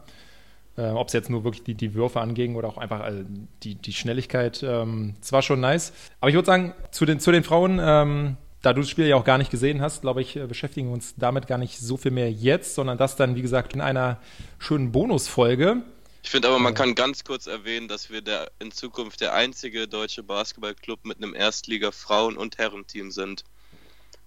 Äh, 0.78 0.90
Ob 0.90 1.08
es 1.08 1.14
jetzt 1.14 1.30
nur 1.30 1.44
wirklich 1.44 1.64
die, 1.64 1.76
die 1.76 1.94
Würfe 1.94 2.22
anging 2.22 2.56
oder 2.56 2.68
auch 2.68 2.78
einfach 2.78 3.02
also 3.02 3.24
die, 3.64 3.76
die 3.76 3.94
Schnelligkeit. 3.94 4.64
Ähm, 4.64 5.16
es 5.22 5.32
war 5.32 5.42
schon 5.42 5.60
nice. 5.60 5.94
Aber 6.22 6.30
ich 6.30 6.36
würde 6.36 6.46
sagen, 6.46 6.74
zu 6.92 7.06
den, 7.06 7.20
zu 7.20 7.32
den 7.32 7.44
Frauen, 7.44 7.80
ähm, 7.82 8.38
da 8.62 8.74
du 8.74 8.82
das 8.82 8.90
Spiel 8.90 9.08
ja 9.08 9.16
auch 9.16 9.24
gar 9.24 9.38
nicht 9.38 9.52
gesehen 9.52 9.82
hast, 9.82 10.02
glaube 10.02 10.22
ich, 10.22 10.36
äh, 10.36 10.46
beschäftigen 10.46 10.88
wir 10.88 10.94
uns 10.94 11.16
damit 11.18 11.48
gar 11.48 11.58
nicht 11.58 11.80
so 11.80 11.98
viel 11.98 12.12
mehr 12.12 12.32
jetzt, 12.32 12.76
sondern 12.76 12.98
das 12.98 13.16
dann, 13.16 13.36
wie 13.36 13.42
gesagt, 13.42 13.74
in 13.74 13.82
einer 13.82 14.20
schönen 14.58 14.92
Bonusfolge. 14.92 15.84
Ich 16.24 16.30
finde 16.30 16.50
aber, 16.50 16.60
man 16.60 16.74
kann 16.74 16.96
ganz 16.96 17.24
kurz 17.24 17.48
erwähnen, 17.48 17.88
dass 17.88 18.10
wir 18.10 18.22
der, 18.22 18.52
in 18.60 18.72
Zukunft 18.72 19.22
der 19.22 19.34
einzige 19.34 19.88
deutsche 19.88 20.22
Basketballclub 20.22 21.06
mit 21.06 21.18
einem 21.18 21.34
Erstliga-Frauen- 21.34 22.38
und 22.38 22.58
Herrenteam 22.58 23.12
sind. 23.12 23.46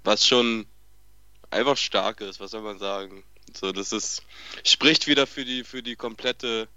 Was 0.03 0.27
schon 0.27 0.67
einfach 1.53 1.77
stark 1.77 2.21
ist, 2.21 2.41
was 2.41 2.51
soll 2.51 2.63
man 2.63 2.79
sagen? 2.79 3.25
So, 3.55 3.73
das 3.73 3.93
ist, 3.93 4.23
spricht 4.65 5.07
wieder 5.07 5.27
für 5.27 5.45
die, 5.45 5.65
für 5.65 5.83
die 5.83 5.97
komplette 5.97 6.69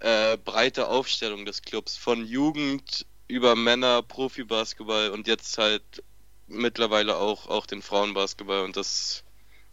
äh, 0.00 0.36
breite 0.38 0.88
Aufstellung 0.88 1.44
des 1.44 1.62
Clubs. 1.62 1.96
Von 1.96 2.26
Jugend 2.26 3.06
über 3.28 3.56
Männer, 3.56 4.02
Profibasketball 4.02 5.10
und 5.10 5.26
jetzt 5.26 5.58
halt 5.58 6.02
mittlerweile 6.46 7.16
auch, 7.16 7.48
auch 7.48 7.66
den 7.66 7.82
Frauenbasketball 7.82 8.62
und 8.62 8.76
das 8.76 9.24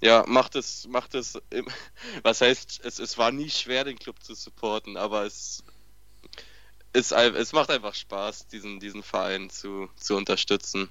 ja, 0.02 0.26
macht 0.28 0.56
es, 0.56 0.88
macht 0.88 1.16
es, 1.16 1.40
was 2.24 2.42
heißt, 2.42 2.82
es, 2.84 3.00
es 3.00 3.18
war 3.18 3.32
nie 3.32 3.50
schwer, 3.50 3.86
den 3.86 3.98
Club 3.98 4.22
zu 4.22 4.34
supporten, 4.36 4.98
aber 4.98 5.24
es, 5.24 5.64
ist, 6.92 7.12
es 7.12 7.54
macht 7.54 7.70
einfach 7.70 7.96
Spaß, 7.96 8.48
diesen, 8.48 8.80
diesen 8.80 9.02
Verein 9.02 9.50
zu, 9.50 9.90
zu 9.96 10.16
unterstützen. 10.16 10.90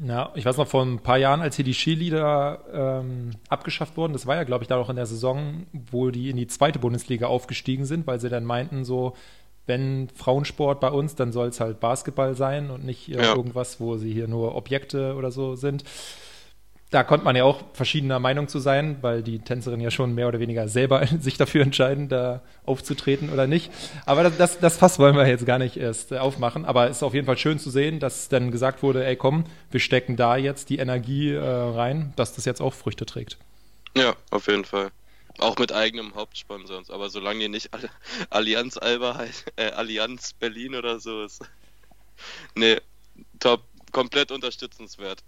Ja, 0.00 0.32
ich 0.36 0.44
weiß 0.44 0.56
noch 0.56 0.68
vor 0.68 0.84
ein 0.84 1.00
paar 1.00 1.18
Jahren, 1.18 1.40
als 1.40 1.56
hier 1.56 1.64
die 1.64 1.74
Skilieder 1.74 2.60
ähm, 2.72 3.30
abgeschafft 3.48 3.96
wurden, 3.96 4.12
das 4.12 4.26
war 4.26 4.36
ja, 4.36 4.44
glaube 4.44 4.62
ich, 4.62 4.68
da 4.68 4.76
auch 4.76 4.90
in 4.90 4.96
der 4.96 5.06
Saison, 5.06 5.66
wo 5.72 6.10
die 6.10 6.30
in 6.30 6.36
die 6.36 6.46
zweite 6.46 6.78
Bundesliga 6.78 7.26
aufgestiegen 7.26 7.84
sind, 7.84 8.06
weil 8.06 8.20
sie 8.20 8.28
dann 8.28 8.44
meinten, 8.44 8.84
so, 8.84 9.14
wenn 9.66 10.08
Frauensport 10.14 10.80
bei 10.80 10.90
uns, 10.90 11.16
dann 11.16 11.32
soll 11.32 11.48
es 11.48 11.60
halt 11.60 11.80
Basketball 11.80 12.36
sein 12.36 12.70
und 12.70 12.84
nicht 12.84 13.08
ja. 13.08 13.34
irgendwas, 13.34 13.80
wo 13.80 13.96
sie 13.96 14.12
hier 14.12 14.28
nur 14.28 14.54
Objekte 14.54 15.14
oder 15.16 15.32
so 15.32 15.56
sind 15.56 15.84
da 16.90 17.04
konnte 17.04 17.24
man 17.24 17.36
ja 17.36 17.44
auch 17.44 17.62
verschiedener 17.74 18.18
Meinung 18.18 18.48
zu 18.48 18.58
sein, 18.58 18.96
weil 19.02 19.22
die 19.22 19.40
Tänzerin 19.40 19.80
ja 19.80 19.90
schon 19.90 20.14
mehr 20.14 20.28
oder 20.28 20.40
weniger 20.40 20.68
selber 20.68 21.06
sich 21.20 21.36
dafür 21.36 21.62
entscheiden, 21.62 22.08
da 22.08 22.40
aufzutreten 22.64 23.30
oder 23.30 23.46
nicht. 23.46 23.70
Aber 24.06 24.22
das, 24.22 24.36
das, 24.38 24.58
das 24.58 24.76
Fass 24.78 24.98
wollen 24.98 25.14
wir 25.14 25.26
jetzt 25.26 25.44
gar 25.44 25.58
nicht 25.58 25.76
erst 25.76 26.12
äh, 26.12 26.18
aufmachen. 26.18 26.64
Aber 26.64 26.88
es 26.88 26.98
ist 26.98 27.02
auf 27.02 27.14
jeden 27.14 27.26
Fall 27.26 27.36
schön 27.36 27.58
zu 27.58 27.70
sehen, 27.70 28.00
dass 28.00 28.28
dann 28.28 28.50
gesagt 28.50 28.82
wurde, 28.82 29.04
ey 29.04 29.16
komm, 29.16 29.44
wir 29.70 29.80
stecken 29.80 30.16
da 30.16 30.36
jetzt 30.36 30.70
die 30.70 30.78
Energie 30.78 31.32
äh, 31.32 31.40
rein, 31.40 32.12
dass 32.16 32.34
das 32.34 32.44
jetzt 32.46 32.62
auch 32.62 32.72
Früchte 32.72 33.04
trägt. 33.04 33.36
Ja, 33.94 34.14
auf 34.30 34.46
jeden 34.46 34.64
Fall. 34.64 34.90
Auch 35.38 35.56
mit 35.58 35.72
eigenem 35.72 36.14
Hauptsponsor. 36.14 36.82
Aber 36.88 37.10
solange 37.10 37.40
die 37.40 37.48
nicht 37.48 37.70
Allianz 38.30 38.78
Alba 38.78 39.16
heißt, 39.16 39.52
äh, 39.56 39.70
Allianz 39.72 40.32
Berlin 40.32 40.74
oder 40.74 41.00
so 41.00 41.22
ist. 41.22 41.42
nee, 42.54 42.78
top, 43.38 43.62
komplett 43.92 44.32
unterstützenswert. 44.32 45.22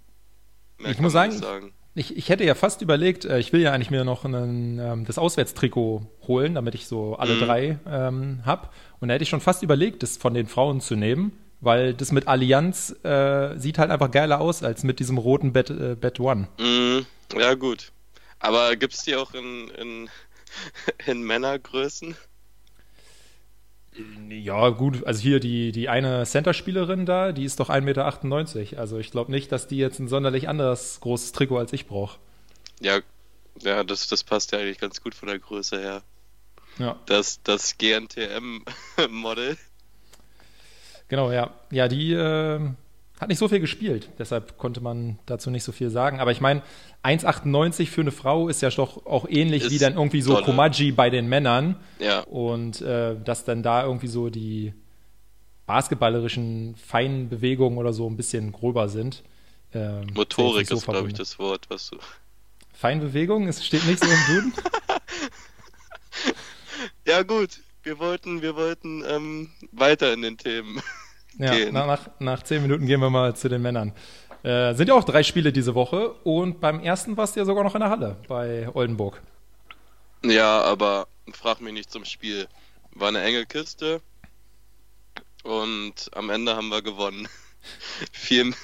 Mehr 0.80 0.92
ich 0.92 1.00
muss 1.00 1.12
sagen, 1.12 1.32
sagen, 1.32 1.72
ich, 1.94 2.16
ich 2.16 2.28
hätte 2.28 2.44
ja 2.44 2.54
fast 2.54 2.82
überlegt, 2.82 3.24
äh, 3.24 3.38
ich 3.38 3.52
will 3.52 3.60
ja 3.60 3.72
eigentlich 3.72 3.90
mir 3.90 4.04
noch 4.04 4.24
einen, 4.24 4.78
ähm, 4.78 5.04
das 5.04 5.18
Auswärtstrikot 5.18 6.06
holen, 6.26 6.54
damit 6.54 6.74
ich 6.74 6.86
so 6.86 7.16
alle 7.16 7.34
mhm. 7.34 7.40
drei 7.40 7.78
ähm, 7.86 8.40
hab. 8.44 8.72
Und 9.00 9.08
da 9.08 9.14
hätte 9.14 9.24
ich 9.24 9.28
schon 9.28 9.40
fast 9.40 9.62
überlegt, 9.62 10.02
das 10.02 10.16
von 10.16 10.34
den 10.34 10.46
Frauen 10.46 10.80
zu 10.80 10.94
nehmen, 10.94 11.32
weil 11.60 11.94
das 11.94 12.12
mit 12.12 12.28
Allianz 12.28 12.94
äh, 13.02 13.58
sieht 13.58 13.78
halt 13.78 13.90
einfach 13.90 14.10
geiler 14.10 14.40
aus 14.40 14.62
als 14.62 14.84
mit 14.84 15.00
diesem 15.00 15.18
roten 15.18 15.52
Bed, 15.52 15.70
äh, 15.70 15.96
Bed 15.96 16.20
One. 16.20 16.48
Mhm. 16.58 17.06
Ja, 17.36 17.54
gut. 17.54 17.92
Aber 18.38 18.76
gibt 18.76 18.94
es 18.94 19.02
die 19.02 19.16
auch 19.16 19.34
in, 19.34 19.68
in, 19.68 20.10
in 21.06 21.22
Männergrößen? 21.22 22.16
Ja, 24.28 24.68
gut, 24.68 25.04
also 25.04 25.20
hier 25.20 25.40
die, 25.40 25.72
die 25.72 25.88
eine 25.88 26.24
Center-Spielerin 26.24 27.06
da, 27.06 27.32
die 27.32 27.44
ist 27.44 27.58
doch 27.58 27.70
1,98 27.70 27.80
Meter. 28.60 28.80
Also 28.80 28.98
ich 28.98 29.10
glaube 29.10 29.30
nicht, 29.30 29.50
dass 29.50 29.66
die 29.66 29.78
jetzt 29.78 29.98
ein 29.98 30.08
sonderlich 30.08 30.48
anderes 30.48 31.00
großes 31.00 31.32
Trikot 31.32 31.58
als 31.58 31.72
ich 31.72 31.86
brauche. 31.86 32.18
Ja, 32.80 33.00
ja 33.62 33.82
das, 33.82 34.06
das 34.06 34.22
passt 34.22 34.52
ja 34.52 34.58
eigentlich 34.58 34.78
ganz 34.78 35.02
gut 35.02 35.14
von 35.14 35.28
der 35.28 35.38
Größe 35.38 35.78
her. 35.78 36.02
Ja. 36.78 36.98
Das, 37.06 37.42
das 37.42 37.78
GNTM-Model. 37.78 39.56
Genau, 41.08 41.32
ja. 41.32 41.52
Ja, 41.72 41.88
die 41.88 42.12
äh, 42.12 42.60
hat 43.20 43.28
nicht 43.28 43.38
so 43.38 43.48
viel 43.48 43.60
gespielt, 43.60 44.08
deshalb 44.18 44.56
konnte 44.56 44.80
man 44.80 45.18
dazu 45.26 45.50
nicht 45.50 45.62
so 45.62 45.72
viel 45.72 45.90
sagen. 45.90 46.20
Aber 46.20 46.30
ich 46.30 46.40
meine, 46.40 46.62
1,98 47.04 47.86
für 47.86 48.00
eine 48.00 48.12
Frau 48.12 48.48
ist 48.48 48.62
ja 48.62 48.70
doch 48.70 49.04
auch 49.04 49.28
ähnlich 49.28 49.64
ist 49.64 49.70
wie 49.70 49.78
dann 49.78 49.94
irgendwie 49.94 50.22
so 50.22 50.32
tolle. 50.32 50.46
Komaji 50.46 50.92
bei 50.92 51.10
den 51.10 51.28
Männern. 51.28 51.76
Ja. 51.98 52.20
Und 52.20 52.80
äh, 52.80 53.16
dass 53.22 53.44
dann 53.44 53.62
da 53.62 53.84
irgendwie 53.84 54.06
so 54.06 54.30
die 54.30 54.72
basketballerischen 55.66 56.74
feinen 56.76 57.28
Bewegungen 57.28 57.76
oder 57.76 57.92
so 57.92 58.08
ein 58.08 58.16
bisschen 58.16 58.52
gröber 58.52 58.88
sind. 58.88 59.22
Ähm, 59.74 60.06
Motorik 60.14 60.66
so 60.66 60.76
ist, 60.76 60.86
glaube 60.86 61.08
ich, 61.08 61.14
das 61.14 61.38
Wort, 61.38 61.66
was 61.68 61.90
du. 61.90 61.98
Feinbewegung? 62.72 63.46
Es 63.48 63.64
steht 63.64 63.86
nicht 63.86 64.02
so 64.02 64.10
im 64.10 64.34
Duden. 64.34 64.52
ja, 67.06 67.22
gut. 67.22 67.60
Wir 67.82 67.98
wollten, 67.98 68.42
wir 68.42 68.56
wollten 68.56 69.04
ähm, 69.06 69.50
weiter 69.72 70.12
in 70.12 70.22
den 70.22 70.38
Themen. 70.38 70.82
Ja, 71.38 71.54
gehen. 71.54 71.74
Nach, 71.74 72.10
nach 72.18 72.42
zehn 72.42 72.62
Minuten 72.62 72.86
gehen 72.86 73.00
wir 73.00 73.10
mal 73.10 73.34
zu 73.34 73.48
den 73.48 73.62
Männern. 73.62 73.92
Äh, 74.42 74.74
sind 74.74 74.88
ja 74.88 74.94
auch 74.94 75.04
drei 75.04 75.22
Spiele 75.22 75.52
diese 75.52 75.74
Woche 75.74 76.12
und 76.24 76.60
beim 76.60 76.80
ersten 76.80 77.16
warst 77.16 77.36
du 77.36 77.40
ja 77.40 77.46
sogar 77.46 77.62
noch 77.62 77.74
in 77.74 77.80
der 77.80 77.90
Halle 77.90 78.16
bei 78.26 78.68
Oldenburg. 78.74 79.20
Ja, 80.24 80.62
aber 80.62 81.08
frag 81.32 81.60
mich 81.60 81.72
nicht 81.72 81.90
zum 81.90 82.04
Spiel. 82.04 82.48
War 82.92 83.08
eine 83.08 83.22
enge 83.22 83.46
Kiste 83.46 84.00
und 85.42 86.10
am 86.12 86.30
Ende 86.30 86.56
haben 86.56 86.68
wir 86.68 86.82
gewonnen. 86.82 87.28
viel, 88.12 88.54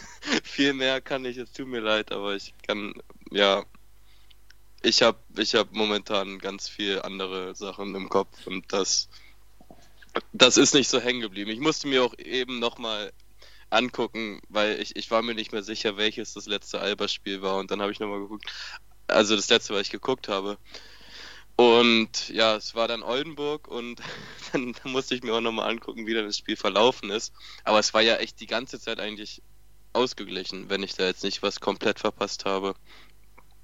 viel 0.43 0.73
mehr 0.73 1.01
kann 1.01 1.25
ich, 1.25 1.37
es 1.37 1.53
tut 1.53 1.69
mir 1.69 1.81
leid, 1.81 2.11
aber 2.13 2.35
ich 2.35 2.55
kann, 2.67 2.95
ja, 3.31 3.65
ich 4.83 5.03
habe 5.03 5.19
ich 5.37 5.55
hab 5.55 5.73
momentan 5.73 6.39
ganz 6.39 6.69
viel 6.69 7.03
andere 7.03 7.55
Sachen 7.55 7.95
im 7.95 8.09
Kopf 8.09 8.47
und 8.47 8.73
das 8.73 9.09
das 10.33 10.57
ist 10.57 10.75
nicht 10.75 10.89
so 10.89 11.01
hängen 11.01 11.21
geblieben. 11.21 11.51
Ich 11.51 11.61
musste 11.61 11.89
mir 11.89 12.05
auch 12.05 12.17
eben 12.19 12.59
nochmal 12.59 13.13
angucken, 13.71 14.41
weil 14.49 14.81
ich, 14.81 14.97
ich 14.97 15.11
war 15.11 15.23
mir 15.23 15.35
nicht 15.35 15.53
mehr 15.53 15.63
sicher, 15.63 15.97
welches 15.97 16.35
das 16.35 16.47
letzte 16.47 16.81
Alba-Spiel 16.81 17.43
war. 17.43 17.59
Und 17.59 17.71
dann 17.71 17.83
habe 17.83 17.93
ich 17.93 18.01
nochmal 18.01 18.21
geguckt. 18.21 18.47
Also 19.09 19.37
das 19.37 19.49
letzte, 19.49 19.75
was 19.75 19.83
ich 19.83 19.91
geguckt 19.91 20.29
habe. 20.29 20.59
Und 21.57 22.29
ja, 22.29 22.57
es 22.57 22.75
war 22.75 22.87
dann 22.87 23.03
Oldenburg 23.03 23.67
und 23.69 24.01
dann, 24.53 24.73
dann 24.83 24.93
musste 24.93 25.15
ich 25.15 25.23
mir 25.23 25.35
auch 25.35 25.41
nochmal 25.41 25.71
angucken, 25.71 26.07
wie 26.07 26.15
dann 26.15 26.27
das 26.27 26.39
Spiel 26.39 26.57
verlaufen 26.57 27.11
ist. 27.11 27.33
Aber 27.65 27.79
es 27.79 27.95
war 27.95 28.03
ja 28.03 28.17
echt 28.17 28.41
die 28.41 28.47
ganze 28.47 28.79
Zeit 28.79 29.01
eigentlich 29.01 29.43
ausgeglichen, 29.95 30.69
wenn 30.69 30.83
ich 30.83 30.95
da 30.95 31.07
jetzt 31.07 31.25
nicht 31.25 31.43
was 31.43 31.61
komplett 31.61 31.99
verpasst 31.99 32.45
habe. 32.45 32.75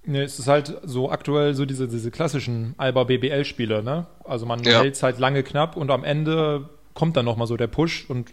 Ne, 0.04 0.22
es 0.22 0.38
ist 0.38 0.48
halt 0.48 0.78
so 0.82 1.10
aktuell 1.10 1.54
so 1.54 1.64
diese, 1.64 1.86
diese 1.86 2.10
klassischen 2.10 2.74
Alba-BBL-Spiele, 2.76 3.84
ne? 3.84 4.06
Also 4.24 4.46
man 4.46 4.62
ja. 4.64 4.80
hält 4.80 4.96
es 4.96 5.02
halt 5.02 5.20
lange 5.20 5.44
knapp 5.44 5.76
und 5.76 5.90
am 5.90 6.02
Ende 6.02 6.68
kommt 6.92 7.16
dann 7.16 7.24
nochmal 7.24 7.46
so 7.46 7.56
der 7.56 7.68
Push 7.68 8.06
und 8.08 8.32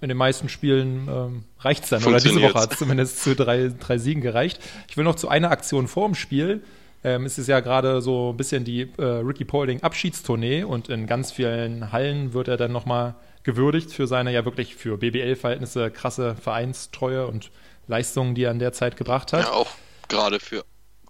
in 0.00 0.08
den 0.08 0.16
meisten 0.16 0.48
Spielen 0.48 1.08
ähm, 1.08 1.44
reicht 1.60 1.84
es 1.84 1.90
dann. 1.90 2.04
Oder 2.04 2.20
diese 2.20 2.40
Woche 2.40 2.54
hat 2.54 2.72
es 2.72 2.78
zumindest 2.78 3.22
zu 3.22 3.34
drei, 3.34 3.70
drei 3.78 3.98
Siegen 3.98 4.22
gereicht. 4.22 4.60
Ich 4.88 4.96
will 4.96 5.04
noch 5.04 5.16
zu 5.16 5.28
einer 5.28 5.50
Aktion 5.50 5.88
vor 5.88 6.06
dem 6.06 6.14
Spiel. 6.14 6.62
Ähm, 7.04 7.26
es 7.26 7.38
ist 7.38 7.48
ja 7.48 7.60
gerade 7.60 8.00
so 8.00 8.30
ein 8.30 8.36
bisschen 8.36 8.64
die 8.64 8.90
äh, 8.96 9.02
Ricky 9.02 9.44
Paulding 9.44 9.82
Abschiedstournee 9.82 10.64
und 10.64 10.88
in 10.88 11.06
ganz 11.06 11.32
vielen 11.32 11.92
Hallen 11.92 12.32
wird 12.32 12.48
er 12.48 12.56
dann 12.56 12.72
nochmal 12.72 13.14
gewürdigt 13.42 13.92
für 13.92 14.06
seine 14.06 14.32
ja 14.32 14.44
wirklich 14.44 14.74
für 14.74 14.98
BBL-Verhältnisse 14.98 15.90
krasse 15.90 16.34
Vereinstreue 16.36 17.26
und 17.26 17.50
Leistungen, 17.86 18.34
die 18.34 18.44
er 18.44 18.50
in 18.50 18.58
der 18.58 18.72
Zeit 18.72 18.96
gebracht 18.96 19.32
hat. 19.32 19.44
Ja, 19.44 19.52
auch 19.52 19.70
gerade 20.08 20.40
für 20.40 20.64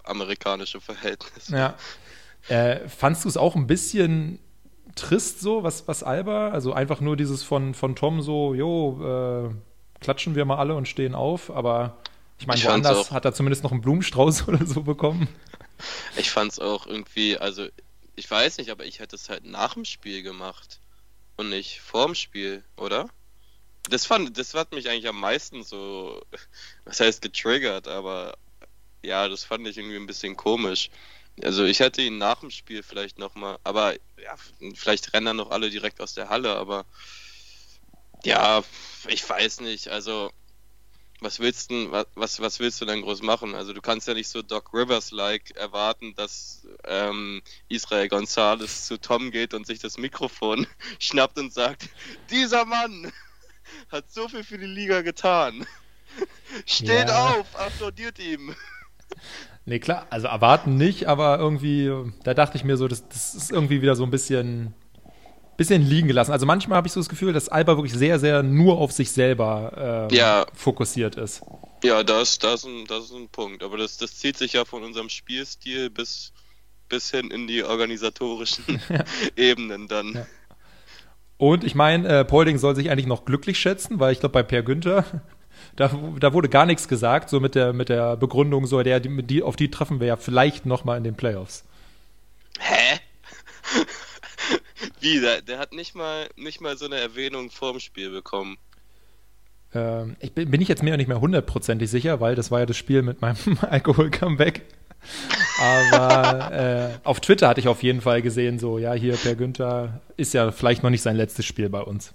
amerikanische 0.09 0.81
Verhältnisse. 0.81 1.55
Ja. 1.55 1.75
Äh, 2.47 2.87
fandst 2.87 3.25
du 3.25 3.29
es 3.29 3.37
auch 3.37 3.55
ein 3.55 3.67
bisschen 3.67 4.39
trist 4.95 5.39
so, 5.39 5.63
was, 5.63 5.87
was 5.87 6.03
Alba? 6.03 6.49
Also 6.49 6.73
einfach 6.73 6.99
nur 7.01 7.15
dieses 7.15 7.43
von, 7.43 7.73
von 7.73 7.95
Tom 7.95 8.21
so, 8.21 8.53
jo, 8.53 9.49
äh, 9.49 10.01
klatschen 10.01 10.35
wir 10.35 10.45
mal 10.45 10.57
alle 10.57 10.75
und 10.75 10.87
stehen 10.87 11.15
auf, 11.15 11.51
aber 11.51 11.97
ich 12.39 12.47
meine, 12.47 12.63
woanders 12.63 13.11
hat 13.11 13.25
er 13.25 13.33
zumindest 13.33 13.63
noch 13.63 13.71
einen 13.71 13.81
Blumenstrauß 13.81 14.47
oder 14.47 14.65
so 14.65 14.81
bekommen. 14.83 15.27
Ich 16.17 16.29
fand 16.29 16.51
es 16.53 16.59
auch 16.59 16.87
irgendwie, 16.87 17.37
also 17.37 17.67
ich 18.15 18.29
weiß 18.29 18.57
nicht, 18.57 18.69
aber 18.69 18.85
ich 18.85 18.99
hätte 18.99 19.15
es 19.15 19.29
halt 19.29 19.45
nach 19.45 19.73
dem 19.73 19.85
Spiel 19.85 20.23
gemacht 20.23 20.79
und 21.37 21.49
nicht 21.49 21.81
vorm 21.81 22.15
Spiel, 22.15 22.63
oder? 22.75 23.07
Das 23.89 24.05
fand, 24.05 24.37
das 24.37 24.53
hat 24.53 24.73
mich 24.73 24.89
eigentlich 24.89 25.07
am 25.07 25.19
meisten 25.19 25.63
so, 25.63 26.21
was 26.85 26.99
heißt 26.99 27.21
getriggert, 27.21 27.87
aber 27.87 28.37
ja, 29.03 29.27
das 29.27 29.43
fand 29.43 29.67
ich 29.67 29.77
irgendwie 29.77 29.97
ein 29.97 30.07
bisschen 30.07 30.35
komisch. 30.35 30.89
Also 31.41 31.63
ich 31.63 31.79
hätte 31.79 32.01
ihn 32.01 32.17
nach 32.17 32.41
dem 32.41 32.51
Spiel 32.51 32.83
vielleicht 32.83 33.17
nochmal, 33.17 33.57
aber 33.63 33.93
ja, 33.93 34.35
vielleicht 34.75 35.13
rennen 35.13 35.27
dann 35.27 35.37
noch 35.37 35.51
alle 35.51 35.69
direkt 35.69 36.01
aus 36.01 36.13
der 36.13 36.29
Halle, 36.29 36.55
aber 36.55 36.85
ja, 38.23 38.61
ich 39.07 39.27
weiß 39.27 39.61
nicht, 39.61 39.87
also 39.87 40.31
was 41.21 41.39
willst 41.39 41.71
du 41.71 41.91
was, 41.91 42.39
was 42.39 42.59
willst 42.59 42.79
du 42.81 42.85
denn 42.85 43.01
groß 43.01 43.21
machen? 43.21 43.55
Also 43.55 43.73
du 43.73 43.81
kannst 43.81 44.07
ja 44.07 44.13
nicht 44.13 44.29
so 44.29 44.41
Doc 44.41 44.73
Rivers-like 44.73 45.51
erwarten, 45.51 46.15
dass 46.15 46.65
ähm, 46.85 47.41
Israel 47.67 48.07
Gonzalez 48.07 48.85
zu 48.85 48.97
Tom 48.97 49.31
geht 49.31 49.53
und 49.53 49.67
sich 49.67 49.79
das 49.79 49.97
Mikrofon 49.97 50.67
schnappt 50.99 51.37
und 51.37 51.53
sagt, 51.53 51.89
dieser 52.29 52.65
Mann 52.65 53.11
hat 53.91 54.11
so 54.11 54.27
viel 54.29 54.43
für 54.43 54.57
die 54.57 54.65
Liga 54.65 55.01
getan. 55.01 55.65
Steht 56.65 57.09
ja. 57.09 57.29
auf, 57.29 57.55
applaudiert 57.55 58.19
ihm. 58.19 58.55
Nee, 59.65 59.79
klar, 59.79 60.07
also 60.09 60.27
erwarten 60.27 60.77
nicht, 60.77 61.07
aber 61.07 61.37
irgendwie, 61.37 61.91
da 62.23 62.33
dachte 62.33 62.57
ich 62.57 62.63
mir 62.63 62.75
so, 62.75 62.87
das, 62.87 63.07
das 63.07 63.35
ist 63.35 63.51
irgendwie 63.51 63.81
wieder 63.81 63.95
so 63.95 64.03
ein 64.03 64.09
bisschen, 64.09 64.73
bisschen 65.57 65.85
liegen 65.87 66.07
gelassen. 66.07 66.31
Also 66.31 66.45
manchmal 66.45 66.77
habe 66.77 66.87
ich 66.87 66.93
so 66.93 66.99
das 66.99 67.09
Gefühl, 67.09 67.33
dass 67.33 67.49
Alba 67.49 67.77
wirklich 67.77 67.93
sehr, 67.93 68.17
sehr 68.17 68.41
nur 68.41 68.79
auf 68.79 68.91
sich 68.91 69.11
selber 69.11 70.07
äh, 70.11 70.15
ja. 70.15 70.47
fokussiert 70.53 71.15
ist. 71.15 71.43
Ja, 71.83 72.01
das, 72.03 72.39
das, 72.39 72.65
das 72.87 73.05
ist 73.05 73.13
ein 73.13 73.29
Punkt. 73.29 73.61
Aber 73.61 73.77
das, 73.77 73.97
das 73.97 74.15
zieht 74.15 74.37
sich 74.37 74.53
ja 74.53 74.65
von 74.65 74.83
unserem 74.83 75.09
Spielstil 75.09 75.89
bis, 75.89 76.33
bis 76.87 77.11
hin 77.11 77.29
in 77.29 77.45
die 77.45 77.63
organisatorischen 77.63 78.81
ja. 78.89 79.03
Ebenen 79.35 79.87
dann. 79.87 80.13
Ja. 80.13 80.25
Und 81.37 81.63
ich 81.63 81.75
meine, 81.75 82.07
äh, 82.07 82.25
Paulding 82.25 82.57
soll 82.57 82.75
sich 82.75 82.89
eigentlich 82.89 83.07
noch 83.07 83.23
glücklich 83.23 83.59
schätzen, 83.59 83.99
weil 83.99 84.13
ich 84.13 84.19
glaube, 84.19 84.33
bei 84.33 84.43
Per 84.43 84.63
Günther 84.63 85.05
da, 85.75 85.91
da 86.19 86.33
wurde 86.33 86.49
gar 86.49 86.65
nichts 86.65 86.87
gesagt, 86.87 87.29
so 87.29 87.39
mit 87.39 87.55
der, 87.55 87.73
mit 87.73 87.89
der 87.89 88.17
Begründung, 88.17 88.67
so 88.67 88.81
der, 88.83 88.99
die, 88.99 89.43
auf 89.43 89.55
die 89.55 89.71
treffen 89.71 89.99
wir 89.99 90.07
ja 90.07 90.17
vielleicht 90.17 90.65
nochmal 90.65 90.97
in 90.97 91.03
den 91.03 91.15
Playoffs. 91.15 91.63
Hä? 92.59 92.99
Wie, 94.99 95.19
der, 95.19 95.41
der, 95.41 95.59
hat 95.59 95.73
nicht 95.73 95.95
mal, 95.95 96.29
nicht 96.35 96.61
mal 96.61 96.77
so 96.77 96.85
eine 96.85 96.97
Erwähnung 96.97 97.51
vorm 97.51 97.79
Spiel 97.79 98.09
bekommen. 98.09 98.57
Ähm, 99.73 100.15
ich 100.19 100.33
bin, 100.33 100.49
bin 100.51 100.61
ich 100.61 100.67
jetzt 100.67 100.83
mir 100.83 100.97
nicht 100.97 101.07
mehr 101.07 101.21
hundertprozentig 101.21 101.89
sicher, 101.89 102.19
weil 102.19 102.35
das 102.35 102.51
war 102.51 102.59
ja 102.59 102.65
das 102.65 102.77
Spiel 102.77 103.01
mit 103.01 103.21
meinem 103.21 103.57
Alkohol-Comeback. 103.61 104.63
Aber 105.61 106.51
äh, 106.51 107.07
auf 107.07 107.19
Twitter 107.19 107.47
hatte 107.47 107.61
ich 107.61 107.67
auf 107.67 107.83
jeden 107.83 108.01
Fall 108.01 108.21
gesehen, 108.21 108.59
so, 108.59 108.77
ja, 108.77 108.93
hier 108.93 109.15
Per 109.15 109.35
Günther 109.35 110.01
ist 110.17 110.33
ja 110.33 110.51
vielleicht 110.51 110.83
noch 110.83 110.89
nicht 110.89 111.01
sein 111.01 111.15
letztes 111.15 111.45
Spiel 111.45 111.69
bei 111.69 111.81
uns. 111.81 112.13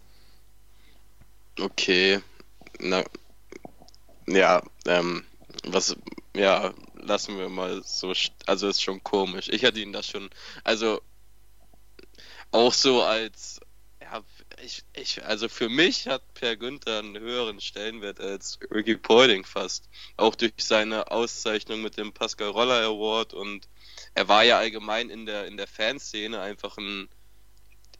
Okay. 1.58 2.20
Na, 2.80 3.02
ja, 4.26 4.62
ähm, 4.86 5.24
was, 5.64 5.96
ja, 6.34 6.74
lassen 6.94 7.38
wir 7.38 7.48
mal 7.48 7.82
so, 7.84 8.12
also 8.46 8.68
ist 8.68 8.82
schon 8.82 9.02
komisch. 9.02 9.48
Ich 9.50 9.64
hatte 9.64 9.80
ihn 9.80 9.92
das 9.92 10.06
schon, 10.06 10.30
also 10.62 11.00
auch 12.50 12.72
so 12.72 13.02
als, 13.02 13.60
ja, 14.00 14.22
ich, 14.62 14.84
ich, 14.94 15.24
also 15.24 15.48
für 15.48 15.68
mich 15.68 16.06
hat 16.06 16.34
Per 16.34 16.56
Günther 16.56 17.00
einen 17.00 17.18
höheren 17.18 17.60
Stellenwert 17.60 18.20
als 18.20 18.58
Ricky 18.70 18.96
Polding 18.96 19.44
fast. 19.44 19.88
Auch 20.16 20.34
durch 20.34 20.52
seine 20.58 21.10
Auszeichnung 21.10 21.82
mit 21.82 21.96
dem 21.96 22.12
Pascal 22.12 22.48
Roller 22.48 22.84
Award 22.84 23.34
und 23.34 23.68
er 24.14 24.28
war 24.28 24.44
ja 24.44 24.58
allgemein 24.58 25.10
in 25.10 25.26
der, 25.26 25.46
in 25.46 25.56
der 25.56 25.66
Fanszene 25.66 26.40
einfach 26.40 26.76
ein 26.78 27.08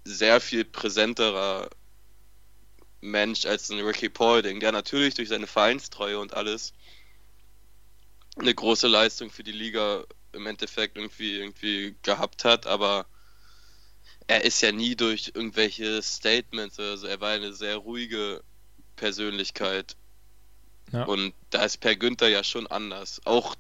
sehr 0.05 0.41
viel 0.41 0.65
präsenterer 0.65 1.71
Mensch 3.05 3.45
als 3.47 3.71
ein 3.71 3.81
Ricky 3.81 4.09
Paulding, 4.09 4.61
der 4.61 4.73
natürlich 4.73 5.15
durch 5.15 5.29
seine 5.29 5.47
Vereinstreue 5.47 6.19
und 6.19 6.35
alles 6.35 6.73
eine 8.37 8.55
große 8.55 8.89
Leistung 8.89 9.31
für 9.31 9.45
die 9.45 9.53
Liga 9.53 10.05
im 10.33 10.47
Endeffekt 10.47 10.97
irgendwie, 10.97 11.37
irgendwie 11.37 11.95
gehabt 12.03 12.45
hat, 12.45 12.67
aber 12.67 13.07
er 14.27 14.45
ist 14.45 14.61
ja 14.63 14.73
nie 14.73 14.97
durch 14.97 15.33
irgendwelche 15.35 16.03
Statements 16.03 16.79
oder 16.79 16.97
so, 16.97 17.07
er 17.07 17.21
war 17.21 17.31
eine 17.31 17.53
sehr 17.53 17.77
ruhige 17.77 18.43
Persönlichkeit. 18.97 19.97
Ja. 20.93 21.05
Und 21.05 21.35
da 21.51 21.65
ist 21.65 21.79
Per 21.79 21.97
Günther 21.97 22.29
ja 22.29 22.43
schon 22.43 22.67
anders. 22.67 23.21
Auch 23.25 23.55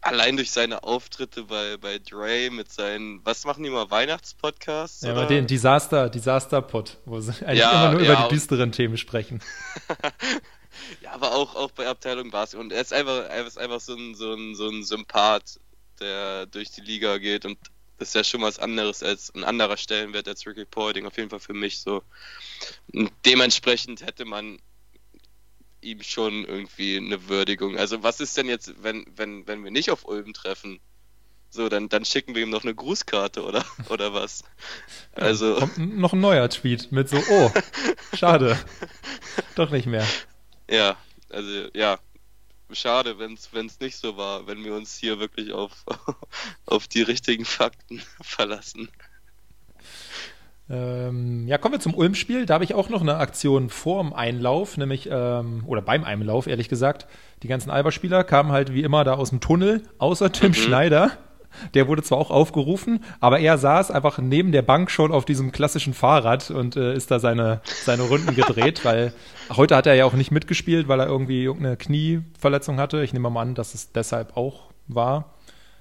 allein 0.00 0.36
durch 0.36 0.50
seine 0.50 0.82
Auftritte 0.82 1.44
bei, 1.44 1.76
bei 1.76 1.98
Dre 1.98 2.50
mit 2.50 2.72
seinen, 2.72 3.24
was 3.24 3.44
machen 3.44 3.62
die 3.64 3.70
mal, 3.70 3.90
Weihnachtspodcasts? 3.90 5.02
Ja, 5.02 5.12
oder? 5.12 5.26
den 5.26 5.46
Disaster, 5.46 6.08
Disaster 6.08 6.62
Pod, 6.62 6.98
wo 7.04 7.20
sie 7.20 7.32
eigentlich 7.44 7.58
ja, 7.58 7.84
immer 7.84 7.92
nur 7.92 8.02
ja, 8.02 8.12
über 8.12 8.22
die 8.28 8.34
düsteren 8.34 8.72
Themen 8.72 8.96
sprechen. 8.96 9.42
ja, 11.02 11.12
aber 11.12 11.34
auch, 11.34 11.54
auch 11.56 11.70
bei 11.72 11.86
Abteilung 11.86 12.30
Basketball. 12.30 12.66
Und 12.66 12.72
er 12.72 12.80
ist 12.80 12.92
einfach, 12.92 13.28
er 13.28 13.46
ist 13.46 13.58
einfach 13.58 13.80
so 13.80 13.94
ein, 13.94 14.14
so 14.14 14.34
ein, 14.34 14.54
so 14.54 14.68
ein 14.68 14.84
Sympath, 14.84 15.60
der 16.00 16.46
durch 16.46 16.70
die 16.70 16.80
Liga 16.80 17.18
geht 17.18 17.44
und 17.44 17.58
das 17.98 18.08
ist 18.08 18.14
ja 18.14 18.22
schon 18.22 18.42
was 18.42 18.60
anderes 18.60 19.02
als 19.02 19.34
ein 19.34 19.42
anderer 19.42 19.76
Stellenwert 19.76 20.28
als 20.28 20.46
Ricky 20.46 20.64
Polding, 20.64 21.06
auf 21.06 21.16
jeden 21.16 21.30
Fall 21.30 21.40
für 21.40 21.52
mich 21.52 21.80
so. 21.80 22.04
Und 22.92 23.10
dementsprechend 23.26 24.02
hätte 24.02 24.24
man 24.24 24.60
ihm 25.80 26.02
schon 26.02 26.44
irgendwie 26.44 26.96
eine 26.96 27.28
Würdigung. 27.28 27.78
Also 27.78 28.02
was 28.02 28.20
ist 28.20 28.36
denn 28.36 28.46
jetzt, 28.48 28.82
wenn, 28.82 29.04
wenn, 29.14 29.46
wenn 29.46 29.64
wir 29.64 29.70
nicht 29.70 29.90
auf 29.90 30.04
Ulm 30.04 30.32
treffen? 30.32 30.80
So, 31.50 31.68
dann, 31.68 31.88
dann 31.88 32.04
schicken 32.04 32.34
wir 32.34 32.42
ihm 32.42 32.50
noch 32.50 32.62
eine 32.62 32.74
Grußkarte 32.74 33.42
oder, 33.42 33.64
oder 33.88 34.12
was? 34.12 34.44
Also. 35.12 35.54
Ja, 35.54 35.60
kommt 35.60 35.98
noch 35.98 36.12
ein 36.12 36.20
neuer 36.20 36.48
Tweet 36.50 36.92
mit 36.92 37.08
so, 37.08 37.16
oh, 37.30 37.50
schade. 38.16 38.58
Doch 39.54 39.70
nicht 39.70 39.86
mehr. 39.86 40.06
Ja, 40.68 40.96
also 41.30 41.68
ja, 41.72 41.98
schade, 42.72 43.18
wenn 43.18 43.34
es 43.34 43.80
nicht 43.80 43.96
so 43.96 44.16
war, 44.16 44.46
wenn 44.46 44.64
wir 44.64 44.74
uns 44.74 44.96
hier 44.96 45.18
wirklich 45.18 45.52
auf, 45.52 45.72
auf 46.66 46.88
die 46.88 47.02
richtigen 47.02 47.44
Fakten 47.44 48.02
verlassen. 48.20 48.90
Ähm, 50.70 51.48
ja, 51.48 51.56
kommen 51.56 51.74
wir 51.74 51.80
zum 51.80 51.94
Ulm-Spiel. 51.94 52.44
Da 52.44 52.54
habe 52.54 52.64
ich 52.64 52.74
auch 52.74 52.88
noch 52.90 53.00
eine 53.00 53.16
Aktion 53.16 53.70
vorm 53.70 54.12
Einlauf, 54.12 54.76
nämlich, 54.76 55.08
ähm, 55.10 55.62
oder 55.66 55.80
beim 55.80 56.04
Einlauf, 56.04 56.46
ehrlich 56.46 56.68
gesagt. 56.68 57.06
Die 57.42 57.48
ganzen 57.48 57.70
Alberspieler 57.70 58.24
kamen 58.24 58.52
halt 58.52 58.74
wie 58.74 58.82
immer 58.82 59.04
da 59.04 59.14
aus 59.14 59.30
dem 59.30 59.40
Tunnel, 59.40 59.82
außer 59.98 60.30
Tim 60.32 60.48
mhm. 60.48 60.54
Schneider. 60.54 61.10
Der 61.72 61.88
wurde 61.88 62.02
zwar 62.02 62.18
auch 62.18 62.30
aufgerufen, 62.30 63.02
aber 63.20 63.40
er 63.40 63.56
saß 63.56 63.90
einfach 63.90 64.18
neben 64.18 64.52
der 64.52 64.60
Bank 64.60 64.90
schon 64.90 65.10
auf 65.10 65.24
diesem 65.24 65.50
klassischen 65.50 65.94
Fahrrad 65.94 66.50
und 66.50 66.76
äh, 66.76 66.94
ist 66.94 67.10
da 67.10 67.18
seine, 67.18 67.62
seine 67.64 68.02
Runden 68.02 68.34
gedreht, 68.34 68.84
weil 68.84 69.14
heute 69.56 69.74
hat 69.74 69.86
er 69.86 69.94
ja 69.94 70.04
auch 70.04 70.12
nicht 70.12 70.30
mitgespielt, 70.30 70.88
weil 70.88 71.00
er 71.00 71.06
irgendwie 71.06 71.44
irgendeine 71.44 71.78
Knieverletzung 71.78 72.78
hatte. 72.78 73.02
Ich 73.02 73.14
nehme 73.14 73.30
mal 73.30 73.40
an, 73.40 73.54
dass 73.54 73.74
es 73.74 73.92
deshalb 73.92 74.36
auch 74.36 74.70
war. 74.88 75.32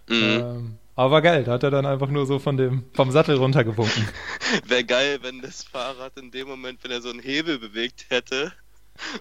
Mhm. 0.08 0.16
Ähm, 0.16 0.78
aber 0.98 1.12
war 1.12 1.22
geil, 1.22 1.44
da 1.44 1.54
hat 1.54 1.62
er 1.62 1.70
dann 1.70 1.86
einfach 1.86 2.08
nur 2.08 2.26
so 2.26 2.40
von 2.40 2.58
dem, 2.58 2.84
vom 2.94 3.12
Sattel 3.12 3.38
runtergewunken. 3.38 4.10
Wäre 4.66 4.84
geil, 4.84 5.20
wenn 5.22 5.44
das 5.44 5.64
Fahrrad 5.64 6.18
in 6.18 6.32
dem 6.32 6.48
Moment, 6.48 6.84
wenn 6.84 6.90
er 6.90 7.02
so 7.02 7.12
einen 7.12 7.20
Hebel 7.20 7.60
bewegt 7.60 8.08
hätte 8.10 8.52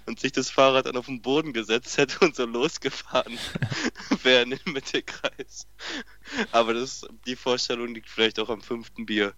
und 0.06 0.18
sich 0.18 0.32
das 0.32 0.48
Fahrrad 0.48 0.86
dann 0.86 0.96
auf 0.96 1.04
den 1.04 1.20
Boden 1.20 1.52
gesetzt 1.52 1.98
hätte 1.98 2.24
und 2.24 2.34
so 2.34 2.46
losgefahren 2.46 3.38
wäre 4.22 4.44
in 4.44 4.50
den 4.52 4.72
Mittelkreis. 4.72 5.66
Aber 6.50 6.72
das, 6.72 7.06
die 7.26 7.36
Vorstellung 7.36 7.94
liegt 7.94 8.08
vielleicht 8.08 8.40
auch 8.40 8.48
am 8.48 8.62
fünften 8.62 9.04
Bier. 9.04 9.34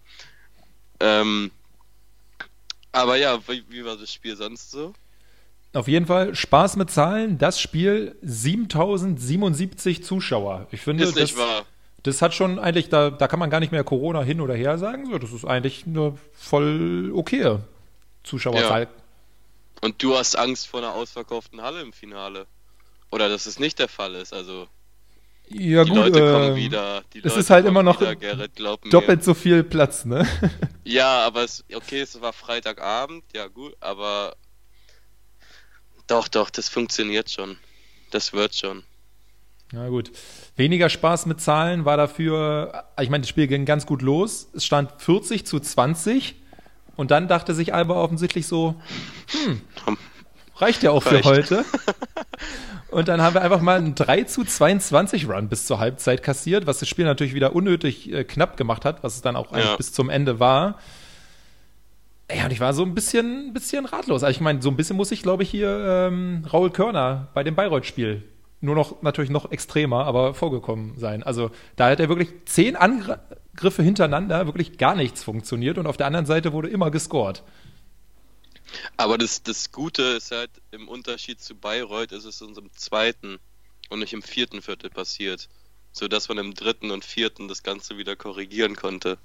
Ähm, 1.01 1.51
aber 2.93 3.17
ja, 3.17 3.37
wie, 3.49 3.65
wie 3.67 3.83
war 3.83 3.97
das 3.97 4.13
Spiel 4.13 4.37
sonst 4.37 4.71
so? 4.71 4.93
Auf 5.73 5.89
jeden 5.89 6.05
Fall 6.05 6.33
Spaß 6.33 6.77
mit 6.77 6.89
Zahlen. 6.89 7.37
Das 7.37 7.59
Spiel 7.59 8.15
7077 8.21 10.05
Zuschauer. 10.05 10.67
Ich 10.71 10.79
finde, 10.79 11.03
ist 11.03 11.17
nicht 11.17 11.33
das, 11.33 11.37
wahr 11.37 11.65
das 12.03 12.21
hat 12.21 12.33
schon 12.33 12.59
eigentlich, 12.59 12.89
da, 12.89 13.09
da 13.09 13.27
kann 13.27 13.39
man 13.39 13.49
gar 13.49 13.59
nicht 13.59 13.71
mehr 13.71 13.83
Corona 13.83 14.21
hin 14.21 14.41
oder 14.41 14.55
her 14.55 14.77
sagen. 14.77 15.05
So, 15.09 15.17
das 15.17 15.31
ist 15.31 15.45
eigentlich 15.45 15.85
eine 15.85 16.17
voll 16.33 17.11
okay 17.13 17.59
Zuschauerzahl. 18.23 18.83
Ja. 18.83 18.89
Und 19.81 20.01
du 20.03 20.15
hast 20.15 20.37
Angst 20.37 20.67
vor 20.67 20.81
einer 20.81 20.93
ausverkauften 20.93 21.61
Halle 21.61 21.81
im 21.81 21.93
Finale. 21.93 22.47
Oder 23.11 23.29
dass 23.29 23.45
es 23.45 23.59
nicht 23.59 23.79
der 23.79 23.87
Fall 23.87 24.15
ist, 24.15 24.33
also. 24.33 24.67
Ja, 25.47 25.83
die 25.83 25.89
gut, 25.89 25.99
Leute 25.99 26.19
äh, 26.19 26.31
kommen 26.31 26.55
wieder. 26.55 27.03
Die 27.13 27.19
es 27.19 27.25
Leute 27.25 27.39
ist 27.39 27.49
halt 27.49 27.65
immer 27.65 27.81
noch 27.81 27.99
wieder, 27.99 28.15
Gerrit, 28.15 28.59
doppelt 28.59 29.19
mir. 29.19 29.23
so 29.23 29.33
viel 29.33 29.63
Platz, 29.63 30.05
ne? 30.05 30.27
ja, 30.83 31.25
aber 31.25 31.43
es, 31.43 31.65
okay, 31.73 32.01
es 32.01 32.21
war 32.21 32.33
Freitagabend, 32.33 33.23
ja 33.35 33.47
gut, 33.47 33.75
aber 33.79 34.35
doch, 36.05 36.27
doch, 36.27 36.51
das 36.51 36.69
funktioniert 36.69 37.31
schon. 37.31 37.57
Das 38.11 38.33
wird 38.33 38.55
schon. 38.55 38.83
Na 39.71 39.87
gut. 39.89 40.11
Weniger 40.55 40.89
Spaß 40.89 41.27
mit 41.27 41.41
Zahlen 41.41 41.85
war 41.85 41.95
dafür, 41.95 42.85
ich 42.99 43.09
meine, 43.09 43.21
das 43.21 43.29
Spiel 43.29 43.47
ging 43.47 43.65
ganz 43.65 43.85
gut 43.85 44.01
los. 44.01 44.49
Es 44.55 44.65
stand 44.65 44.91
40 44.97 45.45
zu 45.45 45.59
20 45.59 46.35
und 46.95 47.11
dann 47.11 47.27
dachte 47.27 47.53
sich 47.53 47.73
Alba 47.73 47.95
offensichtlich 47.95 48.47
so, 48.47 48.75
hm, 49.27 49.61
reicht 50.55 50.81
ja 50.81 50.91
auch 50.91 51.05
reicht. 51.05 51.23
für 51.23 51.29
heute. 51.29 51.65
Und 52.91 53.07
dann 53.07 53.21
haben 53.21 53.35
wir 53.35 53.43
einfach 53.43 53.61
mal 53.61 53.77
einen 53.77 53.93
3 53.93 54.23
zu 54.23 54.43
22 54.43 55.29
Run 55.29 55.47
bis 55.47 55.67
zur 55.67 55.79
Halbzeit 55.79 56.23
kassiert, 56.23 56.65
was 56.65 56.79
das 56.79 56.89
Spiel 56.89 57.05
natürlich 57.05 57.35
wieder 57.35 57.55
unnötig 57.55 58.11
äh, 58.11 58.23
knapp 58.23 58.57
gemacht 58.57 58.83
hat, 58.83 59.03
was 59.03 59.15
es 59.15 59.21
dann 59.21 59.35
auch 59.35 59.51
eigentlich 59.51 59.65
ja. 59.65 59.75
bis 59.75 59.93
zum 59.93 60.09
Ende 60.09 60.39
war. 60.39 60.79
Ja, 62.35 62.45
und 62.45 62.51
ich 62.51 62.59
war 62.59 62.73
so 62.73 62.83
ein 62.83 62.95
bisschen, 62.95 63.53
bisschen 63.53 63.85
ratlos. 63.85 64.23
Also 64.23 64.31
ich 64.31 64.41
meine, 64.41 64.63
so 64.63 64.69
ein 64.69 64.75
bisschen 64.75 64.97
muss 64.97 65.11
ich, 65.11 65.21
glaube 65.21 65.43
ich, 65.43 65.51
hier 65.51 66.09
ähm, 66.09 66.45
Raul 66.51 66.71
Körner 66.71 67.27
bei 67.35 67.43
dem 67.43 67.53
Bayreuth-Spiel 67.53 68.23
nur 68.61 68.75
noch 68.75 69.01
natürlich 69.01 69.31
noch 69.31 69.51
extremer, 69.51 70.05
aber 70.05 70.33
vorgekommen 70.33 70.97
sein. 70.97 71.23
Also 71.23 71.51
da 71.75 71.89
hat 71.89 71.99
er 71.99 72.09
wirklich 72.09 72.29
zehn 72.45 72.75
Angriffe 72.75 73.83
hintereinander, 73.83 74.45
wirklich 74.45 74.77
gar 74.77 74.95
nichts 74.95 75.23
funktioniert 75.23 75.77
und 75.77 75.87
auf 75.87 75.97
der 75.97 76.07
anderen 76.07 76.25
Seite 76.25 76.53
wurde 76.53 76.69
immer 76.69 76.91
gescored. 76.91 77.43
Aber 78.97 79.17
das, 79.17 79.41
das 79.43 79.71
Gute 79.71 80.03
ist 80.03 80.31
halt, 80.31 80.51
im 80.71 80.87
Unterschied 80.87 81.41
zu 81.41 81.55
Bayreuth 81.55 82.11
ist 82.11 82.25
es 82.25 82.41
in 82.41 82.47
unserem 82.47 82.71
zweiten 82.73 83.39
und 83.89 83.99
nicht 83.99 84.13
im 84.13 84.21
vierten 84.21 84.61
Viertel 84.61 84.89
passiert. 84.89 85.49
Sodass 85.91 86.29
man 86.29 86.37
im 86.37 86.53
dritten 86.53 86.91
und 86.91 87.03
vierten 87.03 87.47
das 87.47 87.63
Ganze 87.63 87.97
wieder 87.97 88.15
korrigieren 88.15 88.75
konnte. 88.75 89.17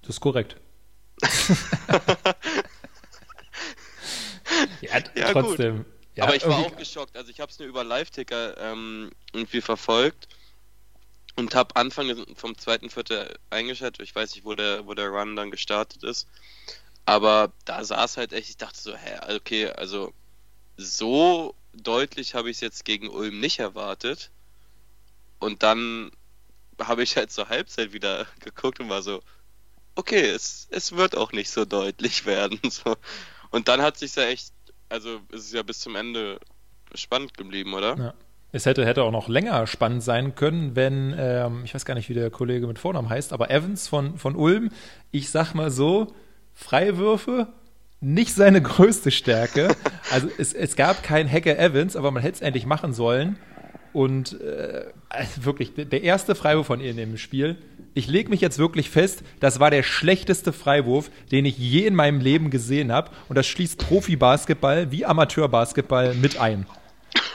Das 0.00 0.10
ist 0.10 0.20
korrekt. 0.20 0.56
ja, 4.80 4.98
ja, 5.14 5.32
trotzdem. 5.32 5.78
Gut. 5.78 5.86
Ja, 6.16 6.24
aber 6.24 6.34
ich 6.34 6.46
war 6.46 6.58
auch 6.58 6.76
geschockt. 6.76 7.16
Also 7.16 7.30
ich 7.30 7.40
habe 7.40 7.52
es 7.52 7.58
nur 7.58 7.68
über 7.68 7.84
Live-Ticker 7.84 8.56
ähm, 8.58 9.10
irgendwie 9.32 9.60
verfolgt 9.60 10.28
und 11.36 11.54
habe 11.54 11.76
Anfang 11.76 12.24
vom 12.34 12.56
zweiten 12.56 12.88
Viertel 12.88 13.38
eingeschätzt. 13.50 14.00
Ich 14.00 14.14
weiß 14.14 14.34
nicht, 14.34 14.44
wo 14.44 14.54
der, 14.54 14.86
wo 14.86 14.94
der 14.94 15.08
Run 15.08 15.36
dann 15.36 15.50
gestartet 15.50 16.02
ist. 16.02 16.26
Aber 17.04 17.52
da 17.66 17.84
saß 17.84 18.16
halt 18.16 18.32
echt, 18.32 18.48
ich 18.48 18.56
dachte 18.56 18.80
so, 18.80 18.96
hä, 18.96 19.34
okay, 19.36 19.68
also 19.68 20.12
so 20.78 21.54
deutlich 21.74 22.34
habe 22.34 22.50
ich 22.50 22.56
es 22.56 22.60
jetzt 22.62 22.84
gegen 22.86 23.08
Ulm 23.08 23.38
nicht 23.38 23.58
erwartet. 23.58 24.30
Und 25.38 25.62
dann 25.62 26.10
habe 26.80 27.02
ich 27.02 27.16
halt 27.16 27.30
zur 27.30 27.50
Halbzeit 27.50 27.92
wieder 27.92 28.26
geguckt 28.40 28.80
und 28.80 28.88
war 28.88 29.02
so, 29.02 29.22
okay, 29.96 30.30
es, 30.30 30.66
es 30.70 30.92
wird 30.92 31.14
auch 31.14 31.32
nicht 31.32 31.50
so 31.50 31.66
deutlich 31.66 32.24
werden. 32.26 32.58
So. 32.70 32.96
Und 33.50 33.68
dann 33.68 33.82
hat 33.82 33.98
sich 33.98 34.14
ja 34.16 34.24
echt 34.24 34.55
also 34.88 35.20
ist 35.32 35.46
es 35.46 35.52
ja 35.52 35.62
bis 35.62 35.80
zum 35.80 35.96
Ende 35.96 36.38
spannend 36.94 37.36
geblieben, 37.36 37.74
oder? 37.74 37.96
Ja. 37.96 38.14
Es 38.52 38.64
hätte, 38.64 38.86
hätte 38.86 39.02
auch 39.02 39.10
noch 39.10 39.28
länger 39.28 39.66
spannend 39.66 40.02
sein 40.02 40.34
können, 40.34 40.76
wenn, 40.76 41.14
ähm, 41.18 41.62
ich 41.64 41.74
weiß 41.74 41.84
gar 41.84 41.94
nicht, 41.94 42.08
wie 42.08 42.14
der 42.14 42.30
Kollege 42.30 42.66
mit 42.66 42.78
Vornamen 42.78 43.08
heißt, 43.08 43.32
aber 43.32 43.50
Evans 43.50 43.88
von, 43.88 44.16
von 44.18 44.34
Ulm, 44.34 44.70
ich 45.10 45.30
sag 45.30 45.52
mal 45.52 45.70
so, 45.70 46.14
Freiwürfe, 46.54 47.48
nicht 48.00 48.34
seine 48.34 48.62
größte 48.62 49.10
Stärke. 49.10 49.74
Also 50.10 50.28
es, 50.38 50.52
es 50.54 50.76
gab 50.76 51.02
kein 51.02 51.30
Hacker 51.30 51.58
Evans, 51.58 51.96
aber 51.96 52.10
man 52.10 52.22
hätte 52.22 52.36
es 52.36 52.40
endlich 52.40 52.66
machen 52.66 52.94
sollen. 52.94 53.38
Und 53.92 54.40
äh, 54.40 54.86
also 55.08 55.44
wirklich, 55.44 55.72
der 55.74 56.02
erste 56.02 56.34
Freiwurf 56.34 56.66
von 56.66 56.80
ihr 56.80 56.90
in 56.90 56.96
dem 56.96 57.16
Spiel, 57.16 57.56
ich 57.96 58.08
lege 58.08 58.28
mich 58.28 58.42
jetzt 58.42 58.58
wirklich 58.58 58.90
fest, 58.90 59.22
das 59.40 59.58
war 59.58 59.70
der 59.70 59.82
schlechteste 59.82 60.52
Freiwurf, 60.52 61.10
den 61.32 61.46
ich 61.46 61.56
je 61.56 61.86
in 61.86 61.94
meinem 61.94 62.20
Leben 62.20 62.50
gesehen 62.50 62.92
habe. 62.92 63.10
Und 63.30 63.36
das 63.36 63.46
schließt 63.46 63.78
Profi-Basketball 63.78 64.92
wie 64.92 65.06
Amateur-Basketball 65.06 66.14
mit 66.14 66.38
ein. 66.38 66.66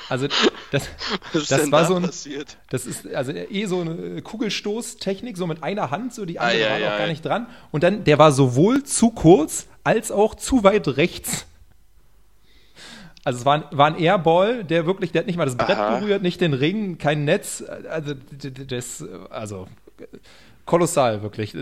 Also 0.07 0.27
das, 0.71 0.87
das 1.33 1.71
war 1.71 1.81
da 1.81 1.85
so 1.87 1.95
ein, 1.95 2.03
passiert? 2.03 2.57
das 2.69 2.85
ist 2.85 3.11
also 3.11 3.31
eh 3.31 3.65
so 3.65 3.81
eine 3.81 4.21
Kugelstoßtechnik, 4.21 5.35
so 5.35 5.47
mit 5.47 5.63
einer 5.63 5.89
Hand, 5.89 6.13
so 6.13 6.25
die 6.25 6.37
andere 6.37 6.67
ah, 6.67 6.71
war 6.71 6.79
ja, 6.79 6.93
auch 6.93 6.97
gar 6.99 7.07
nicht 7.07 7.25
dran. 7.25 7.47
Und 7.71 7.81
dann, 7.81 8.03
der 8.03 8.19
war 8.19 8.31
sowohl 8.31 8.83
zu 8.83 9.09
kurz 9.09 9.67
als 9.83 10.11
auch 10.11 10.35
zu 10.35 10.63
weit 10.63 10.87
rechts. 10.89 11.47
Also 13.23 13.39
es 13.39 13.45
war 13.45 13.55
ein, 13.55 13.63
war 13.71 13.87
ein 13.87 13.97
Airball, 13.97 14.63
der 14.63 14.85
wirklich, 14.85 15.11
der 15.11 15.21
hat 15.21 15.27
nicht 15.27 15.37
mal 15.37 15.45
das 15.45 15.57
Brett 15.57 15.77
Aha. 15.77 15.97
berührt, 15.97 16.21
nicht 16.21 16.39
den 16.39 16.53
Ring, 16.53 16.99
kein 16.99 17.25
Netz. 17.25 17.63
Also 17.89 18.13
das, 18.67 19.03
also 19.31 19.67
kolossal, 20.65 21.21
wirklich. 21.21 21.55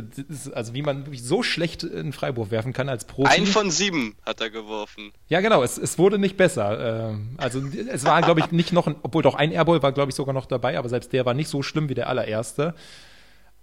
Also 0.54 0.74
wie 0.74 0.82
man 0.82 1.06
wirklich 1.06 1.24
so 1.24 1.44
schlecht 1.44 1.84
in 1.84 2.14
Freiburg 2.14 2.52
werfen 2.52 2.74
kann 2.74 2.90
als 2.90 3.06
Profi. 3.06 3.30
Ein 3.30 3.46
von 3.46 3.72
sieben 3.72 4.16
hat 4.26 4.42
er 4.42 4.50
geworfen. 4.50 5.12
Ja, 5.28 5.42
genau, 5.42 5.64
es, 5.64 5.78
es 5.78 5.98
wurde 5.98 6.20
nicht 6.20 6.38
besser. 6.38 7.10
Ähm, 7.10 7.36
also 7.38 7.62
es 7.92 8.06
war, 8.06 8.22
glaube 8.22 8.42
ich, 8.42 8.52
nicht 8.52 8.74
noch, 8.74 8.88
ein, 8.88 8.96
obwohl 9.04 9.24
doch 9.24 9.36
ein 9.36 9.52
Airball 9.52 9.82
war, 9.82 9.92
glaube 9.92 10.10
ich, 10.10 10.16
sogar 10.16 10.34
noch 10.34 10.46
dabei, 10.46 10.78
aber 10.78 10.90
selbst 10.90 11.14
der 11.14 11.26
war 11.26 11.34
nicht 11.34 11.50
so 11.50 11.62
schlimm 11.62 11.90
wie 11.90 11.96
der 11.96 12.10
allererste. 12.10 12.76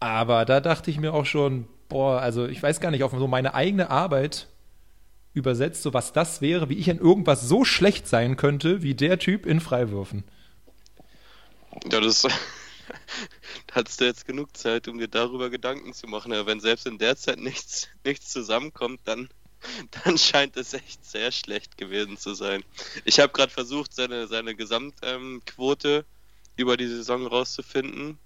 Aber 0.01 0.45
da 0.45 0.61
dachte 0.61 0.91
ich 0.91 0.99
mir 0.99 1.15
auch 1.15 1.27
schon, 1.27 1.67
boah, 1.89 2.21
also 2.21 2.47
ich 2.47 2.63
weiß 2.63 2.81
gar 2.81 2.91
nicht, 2.91 3.03
auf 3.03 3.13
so 3.13 3.27
meine 3.27 3.55
eigene 3.55 3.91
Arbeit 3.91 4.49
übersetzt, 5.33 5.83
so 5.83 5.93
was 5.93 6.13
das 6.13 6.41
wäre, 6.41 6.69
wie 6.69 6.75
ich 6.79 6.89
in 6.89 6.99
irgendwas 6.99 7.43
so 7.43 7.65
schlecht 7.65 8.09
sein 8.09 8.37
könnte, 8.37 8.83
wie 8.83 8.95
der 8.95 9.19
Typ 9.19 9.47
in 9.47 9.61
Freiwürfen. 9.61 10.25
Ja, 11.91 12.01
das 12.01 12.27
hattest 13.73 14.01
du 14.01 14.05
jetzt 14.05 14.27
genug 14.27 14.57
Zeit, 14.57 14.89
um 14.89 14.99
dir 14.99 15.09
darüber 15.09 15.51
Gedanken 15.51 15.93
zu 15.93 16.07
machen. 16.07 16.33
Aber 16.33 16.47
wenn 16.47 16.61
selbst 16.61 16.87
in 16.87 16.99
der 16.99 17.17
Zeit 17.17 17.39
nichts, 17.39 17.89
nichts 18.05 18.31
zusammenkommt, 18.31 19.01
dann, 19.05 19.29
dann 20.05 20.19
scheint 20.19 20.57
es 20.57 20.75
echt 20.75 21.05
sehr 21.05 21.33
schlecht 21.33 21.77
gewesen 21.77 22.17
zu 22.17 22.35
sein. 22.35 22.65
Ich 23.05 23.21
habe 23.21 23.33
gerade 23.33 23.53
versucht, 23.53 23.95
seine, 23.95 24.27
seine 24.27 24.55
Gesamtquote 24.55 25.97
ähm, 25.99 26.05
über 26.57 26.77
die 26.77 26.89
Saison 26.89 27.27
rauszufinden, 27.27 28.19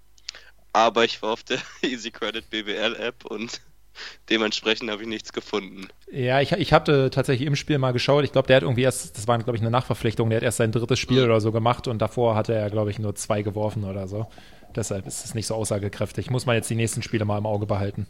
aber 0.73 1.03
ich 1.03 1.21
war 1.21 1.31
auf 1.31 1.43
der 1.43 1.59
Easy 1.81 2.11
Credit 2.11 2.49
BBL 2.49 2.95
App 2.95 3.25
und 3.25 3.61
dementsprechend 4.29 4.89
habe 4.89 5.01
ich 5.03 5.07
nichts 5.07 5.33
gefunden. 5.33 5.87
Ja, 6.11 6.41
ich, 6.41 6.51
ich 6.53 6.73
hatte 6.73 7.09
tatsächlich 7.09 7.47
im 7.47 7.55
Spiel 7.55 7.77
mal 7.77 7.91
geschaut. 7.91 8.23
Ich 8.23 8.31
glaube, 8.31 8.47
der 8.47 8.57
hat 8.57 8.63
irgendwie 8.63 8.83
erst, 8.83 9.17
das 9.17 9.27
war, 9.27 9.37
glaube 9.37 9.55
ich, 9.55 9.61
eine 9.61 9.71
Nachverpflichtung, 9.71 10.29
der 10.29 10.37
hat 10.37 10.43
erst 10.43 10.57
sein 10.57 10.71
drittes 10.71 10.99
Spiel 10.99 11.19
mhm. 11.19 11.25
oder 11.25 11.41
so 11.41 11.51
gemacht 11.51 11.87
und 11.87 11.99
davor 11.99 12.35
hatte 12.35 12.53
er, 12.53 12.69
glaube 12.69 12.91
ich, 12.91 12.99
nur 12.99 13.15
zwei 13.15 13.41
geworfen 13.41 13.83
oder 13.83 14.07
so. 14.07 14.27
Deshalb 14.75 15.07
ist 15.07 15.25
es 15.25 15.33
nicht 15.35 15.47
so 15.47 15.55
aussagekräftig. 15.55 16.29
Muss 16.29 16.45
man 16.45 16.55
jetzt 16.55 16.69
die 16.69 16.75
nächsten 16.75 17.01
Spiele 17.01 17.25
mal 17.25 17.37
im 17.37 17.45
Auge 17.45 17.65
behalten. 17.65 18.07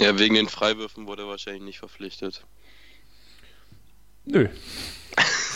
Ja, 0.00 0.18
wegen 0.18 0.34
den 0.34 0.48
Freiwürfen 0.48 1.06
wurde 1.06 1.22
er 1.22 1.28
wahrscheinlich 1.28 1.62
nicht 1.62 1.78
verpflichtet. 1.78 2.44
Nö. 4.24 4.48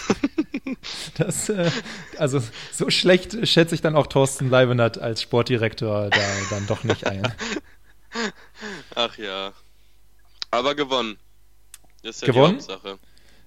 das, 1.17 1.49
äh, 1.49 1.71
also 2.19 2.43
so 2.73 2.91
schlecht 2.91 3.47
schätze 3.47 3.75
ich 3.75 3.81
dann 3.81 3.97
auch 3.97 4.07
Thorsten 4.07 4.51
Leibenert 4.51 4.99
als 4.99 5.23
Sportdirektor 5.23 6.11
da 6.11 6.21
dann 6.51 6.67
doch 6.67 6.85
nicht 6.85 7.07
ein. 7.07 7.33
Ach 8.95 9.17
ja. 9.19 9.53
Aber 10.51 10.75
gewonnen. 10.75 11.19
Das 12.03 12.17
ist 12.17 12.23
ja 12.23 12.29
gewonnen? 12.29 12.59
die 12.59 12.73
Hauptsache. 12.73 12.99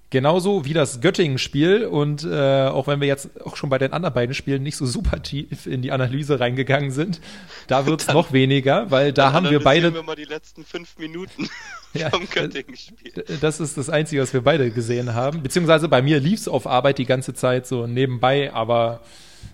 Genauso 0.09 0.63
wie 0.63 0.71
das 0.71 1.01
Göttingen-Spiel 1.01 1.85
und 1.85 2.23
äh, 2.23 2.67
auch 2.67 2.87
wenn 2.87 3.01
wir 3.01 3.07
jetzt 3.07 3.41
auch 3.41 3.57
schon 3.57 3.69
bei 3.69 3.77
den 3.77 3.91
anderen 3.91 4.13
beiden 4.13 4.33
Spielen 4.33 4.63
nicht 4.63 4.77
so 4.77 4.85
super 4.85 5.21
tief 5.21 5.65
in 5.65 5.81
die 5.81 5.91
Analyse 5.91 6.39
reingegangen 6.39 6.91
sind, 6.91 7.19
da 7.67 7.85
wird 7.87 8.01
es 8.01 8.07
noch 8.07 8.31
weniger, 8.31 8.89
weil 8.89 9.11
da 9.11 9.33
haben 9.33 9.49
wir 9.49 9.59
beide. 9.59 9.93
wir 9.93 10.03
mal 10.03 10.15
die 10.15 10.23
letzten 10.23 10.63
fünf 10.63 10.97
Minuten 10.97 11.49
ja, 11.93 12.09
vom 12.09 12.25
Göttingen-Spiel. 12.29 13.25
Das 13.41 13.59
ist 13.59 13.77
das 13.77 13.89
Einzige, 13.89 14.21
was 14.21 14.31
wir 14.31 14.41
beide 14.41 14.71
gesehen 14.71 15.13
haben. 15.13 15.43
Beziehungsweise 15.43 15.89
bei 15.89 16.01
mir 16.01 16.21
lief 16.21 16.39
es 16.39 16.47
auf 16.47 16.67
Arbeit 16.67 16.99
die 16.99 17.05
ganze 17.05 17.33
Zeit 17.33 17.67
so 17.67 17.85
nebenbei, 17.85 18.53
aber 18.53 19.01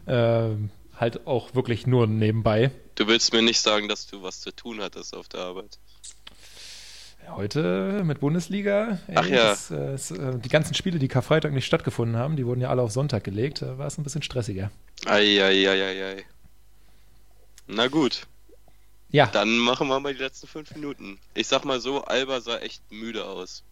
äh, 0.06 0.50
halt 0.96 1.26
auch 1.26 1.56
wirklich 1.56 1.88
nur 1.88 2.06
nebenbei. 2.06 2.70
Du 2.94 3.08
willst 3.08 3.34
mir 3.34 3.42
nicht 3.42 3.60
sagen, 3.60 3.88
dass 3.88 4.06
du 4.06 4.22
was 4.22 4.42
zu 4.42 4.56
tun 4.56 4.82
hattest 4.82 5.16
auf 5.16 5.28
der 5.28 5.40
Arbeit. 5.40 5.80
Heute 7.30 8.02
mit 8.04 8.20
Bundesliga. 8.20 9.00
Ey, 9.08 9.16
Ach 9.16 9.26
ja. 9.26 9.50
Das, 9.50 9.72
äh, 9.72 9.92
das, 9.92 10.12
äh, 10.12 10.38
die 10.40 10.50
ganzen 10.50 10.74
Spiele, 10.74 11.00
die 11.00 11.08
Karfreitag 11.08 11.52
nicht 11.52 11.66
stattgefunden 11.66 12.18
haben, 12.18 12.36
die 12.36 12.46
wurden 12.46 12.62
ja 12.62 12.70
alle 12.70 12.82
auf 12.82 12.92
Sonntag 12.92 13.24
gelegt. 13.24 13.62
Da 13.62 13.78
war 13.78 13.88
es 13.88 13.98
ein 13.98 14.04
bisschen 14.04 14.22
stressiger. 14.22 14.72
Eieieiei. 15.06 16.24
Na 17.68 17.88
gut. 17.88 18.28
Ja. 19.10 19.28
Dann 19.28 19.58
machen 19.58 19.88
wir 19.88 20.00
mal 20.00 20.14
die 20.14 20.22
letzten 20.22 20.48
fünf 20.48 20.74
Minuten. 20.76 21.20
Ich 21.34 21.48
sag 21.48 21.66
mal 21.66 21.80
so, 21.80 22.04
Alba 22.04 22.42
sah 22.42 22.58
echt 22.58 22.82
müde 22.92 23.26
aus. 23.26 23.64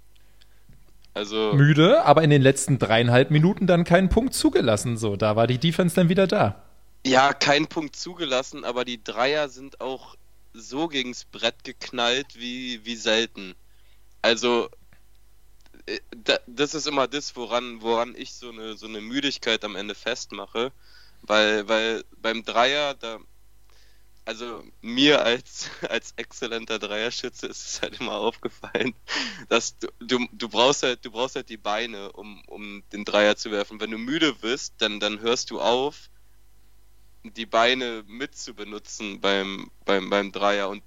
Also. 1.13 1.53
Müde, 1.53 2.05
aber 2.05 2.23
in 2.23 2.29
den 2.29 2.41
letzten 2.41 2.79
dreieinhalb 2.79 3.31
Minuten 3.31 3.67
dann 3.67 3.83
keinen 3.83 4.09
Punkt 4.09 4.33
zugelassen. 4.33 4.97
So, 4.97 5.15
da 5.15 5.35
war 5.35 5.47
die 5.47 5.57
Defense 5.57 5.95
dann 5.95 6.09
wieder 6.09 6.27
da. 6.27 6.63
Ja, 7.05 7.33
keinen 7.33 7.67
Punkt 7.67 7.95
zugelassen, 7.95 8.63
aber 8.63 8.85
die 8.85 9.03
Dreier 9.03 9.49
sind 9.49 9.81
auch 9.81 10.15
so 10.53 10.87
gegens 10.87 11.25
Brett 11.25 11.63
geknallt 11.63 12.39
wie, 12.39 12.85
wie 12.85 12.95
selten. 12.95 13.55
Also, 14.21 14.69
äh, 15.85 15.99
das 16.47 16.73
ist 16.73 16.87
immer 16.87 17.07
das, 17.07 17.35
woran, 17.35 17.81
woran 17.81 18.15
ich 18.15 18.33
so 18.33 18.49
eine, 18.49 18.77
so 18.77 18.87
eine 18.87 19.01
Müdigkeit 19.01 19.63
am 19.63 19.75
Ende 19.75 19.95
festmache. 19.95 20.71
Weil, 21.23 21.67
weil 21.67 22.03
beim 22.17 22.43
Dreier, 22.43 22.95
da, 22.95 23.19
also 24.25 24.63
mir 24.81 25.23
als, 25.23 25.69
als 25.89 26.13
exzellenter 26.17 26.79
Dreierschütze 26.79 27.47
ist 27.47 27.65
es 27.65 27.81
halt 27.81 27.99
immer 27.99 28.13
aufgefallen, 28.13 28.93
dass 29.49 29.77
du, 29.77 29.87
du, 29.99 30.27
du 30.31 30.49
brauchst 30.49 30.83
halt, 30.83 31.05
du 31.05 31.11
brauchst 31.11 31.35
halt 31.35 31.49
die 31.49 31.57
Beine, 31.57 32.11
um, 32.13 32.43
um 32.47 32.83
den 32.91 33.05
Dreier 33.05 33.35
zu 33.35 33.51
werfen. 33.51 33.79
Wenn 33.79 33.91
du 33.91 33.97
müde 33.97 34.33
bist, 34.33 34.75
dann, 34.79 34.99
dann 34.99 35.19
hörst 35.19 35.51
du 35.51 35.59
auf 35.59 36.10
die 37.23 37.45
Beine 37.45 38.03
mit 38.07 38.35
zu 38.35 38.53
benutzen 38.53 39.21
beim, 39.21 39.71
beim, 39.85 40.09
beim 40.09 40.31
Dreier. 40.31 40.69
Und 40.69 40.83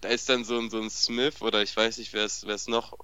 da 0.00 0.08
ist 0.08 0.28
dann 0.28 0.44
so 0.44 0.58
ein, 0.58 0.70
so 0.70 0.80
ein 0.80 0.90
Smith 0.90 1.42
oder 1.42 1.62
ich 1.62 1.76
weiß 1.76 1.98
nicht, 1.98 2.12
wer 2.12 2.24
es 2.24 2.68
noch 2.68 2.98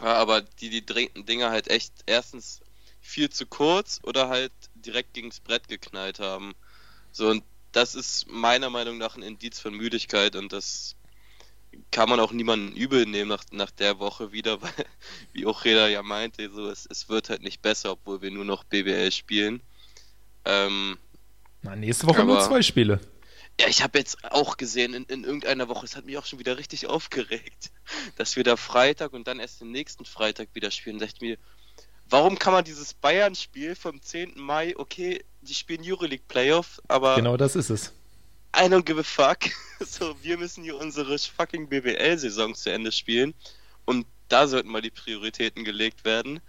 war, 0.00 0.16
aber 0.16 0.42
die 0.42 0.70
die 0.70 0.84
Dinger 0.84 1.50
halt 1.50 1.68
echt 1.68 1.92
erstens 2.06 2.60
viel 3.00 3.30
zu 3.30 3.46
kurz 3.46 4.00
oder 4.02 4.28
halt 4.28 4.52
direkt 4.74 5.14
gegens 5.14 5.40
Brett 5.40 5.68
geknallt 5.68 6.18
haben. 6.18 6.54
So, 7.12 7.28
und 7.28 7.44
das 7.72 7.94
ist 7.94 8.28
meiner 8.28 8.70
Meinung 8.70 8.98
nach 8.98 9.16
ein 9.16 9.22
Indiz 9.22 9.60
von 9.60 9.74
Müdigkeit 9.74 10.36
und 10.36 10.52
das 10.52 10.96
kann 11.90 12.08
man 12.08 12.20
auch 12.20 12.32
niemanden 12.32 12.74
übel 12.74 13.04
nehmen 13.04 13.28
nach, 13.28 13.44
nach 13.50 13.70
der 13.70 13.98
Woche 13.98 14.32
wieder, 14.32 14.62
weil, 14.62 14.86
wie 15.32 15.46
auch 15.46 15.64
Reda 15.64 15.88
ja 15.88 16.02
meinte, 16.02 16.50
so, 16.50 16.68
es, 16.68 16.86
es 16.86 17.08
wird 17.08 17.30
halt 17.30 17.42
nicht 17.42 17.62
besser, 17.62 17.92
obwohl 17.92 18.22
wir 18.22 18.30
nur 18.30 18.44
noch 18.44 18.64
BBL 18.64 19.12
spielen. 19.12 19.60
Ähm, 20.44 20.98
na, 21.64 21.74
nächste 21.74 22.06
Woche 22.06 22.20
Aber, 22.20 22.34
nur 22.34 22.40
zwei 22.40 22.62
Spiele. 22.62 23.00
Ja, 23.58 23.68
ich 23.68 23.82
habe 23.82 23.98
jetzt 23.98 24.22
auch 24.24 24.56
gesehen, 24.56 24.94
in, 24.94 25.04
in 25.04 25.24
irgendeiner 25.24 25.68
Woche, 25.68 25.86
es 25.86 25.96
hat 25.96 26.04
mich 26.04 26.18
auch 26.18 26.26
schon 26.26 26.38
wieder 26.38 26.58
richtig 26.58 26.86
aufgeregt, 26.88 27.70
dass 28.16 28.36
wir 28.36 28.44
da 28.44 28.56
Freitag 28.56 29.12
und 29.12 29.26
dann 29.26 29.40
erst 29.40 29.60
den 29.60 29.70
nächsten 29.70 30.04
Freitag 30.04 30.48
wieder 30.54 30.70
spielen. 30.70 30.98
Da 30.98 31.06
dachte 31.06 31.16
ich 31.16 31.22
mir, 31.22 31.38
warum 32.08 32.38
kann 32.38 32.52
man 32.52 32.64
dieses 32.64 32.92
Bayern-Spiel 32.94 33.74
vom 33.74 34.00
10. 34.00 34.34
Mai, 34.36 34.74
okay, 34.76 35.24
die 35.40 35.54
spielen 35.54 35.82
Euroleague 35.82 36.24
Playoff, 36.28 36.80
aber. 36.88 37.16
Genau 37.16 37.36
das 37.36 37.56
ist 37.56 37.70
es. 37.70 37.92
I 38.56 38.66
don't 38.66 38.84
give 38.84 39.00
a 39.00 39.02
fuck. 39.02 39.38
So, 39.80 40.14
wir 40.22 40.38
müssen 40.38 40.62
hier 40.62 40.78
unsere 40.78 41.18
fucking 41.18 41.68
BBL-Saison 41.68 42.54
zu 42.54 42.70
Ende 42.70 42.92
spielen. 42.92 43.34
Und 43.84 44.06
da 44.28 44.46
sollten 44.46 44.70
mal 44.70 44.80
die 44.80 44.90
Prioritäten 44.90 45.64
gelegt 45.64 46.04
werden. 46.04 46.40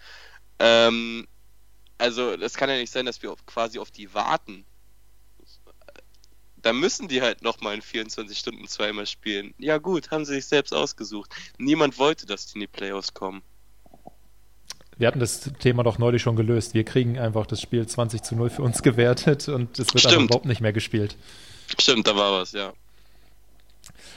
Ähm, 0.60 1.28
also, 1.98 2.32
es 2.34 2.54
kann 2.54 2.70
ja 2.70 2.78
nicht 2.78 2.92
sein, 2.92 3.08
dass 3.08 3.22
wir 3.24 3.32
auf, 3.32 3.46
quasi 3.48 3.80
auf 3.80 3.90
die 3.90 4.14
warten 4.14 4.64
da 6.66 6.74
müssen 6.74 7.08
die 7.08 7.22
halt 7.22 7.44
nochmal 7.44 7.76
in 7.76 7.84
24 7.84 8.36
Stunden 8.36 8.68
zweimal 8.68 9.06
spielen. 9.06 9.54
Ja 9.60 9.78
gut, 9.78 10.10
haben 10.10 10.26
sie 10.26 10.34
sich 10.34 10.48
selbst 10.48 10.74
ausgesucht. 10.74 11.30
Niemand 11.60 12.00
wollte, 12.00 12.26
dass 12.26 12.48
die 12.48 12.56
in 12.56 12.62
die 12.62 12.68
Playoffs 12.68 13.14
kommen. 13.14 13.44
Wir 14.98 15.08
hatten 15.08 15.20
das 15.20 15.52
Thema 15.60 15.84
doch 15.84 16.00
neulich 16.00 16.24
schon 16.24 16.36
gelöst. 16.36 16.74
Wir 16.74 16.84
kriegen 16.84 17.20
einfach 17.20 17.46
das 17.46 17.62
Spiel 17.62 17.86
20 17.86 18.24
zu 18.24 18.36
0 18.36 18.50
für 18.50 18.64
uns 18.64 18.82
gewertet 18.82 19.48
und 19.48 19.78
es 19.78 19.94
wird 19.94 20.08
aber 20.08 20.24
überhaupt 20.24 20.46
nicht 20.46 20.62
mehr 20.62 20.74
gespielt. 20.74 21.18
Stimmt, 21.80 22.08
da 22.08 22.16
war 22.16 22.42
was, 22.42 22.54
ja. 22.54 22.74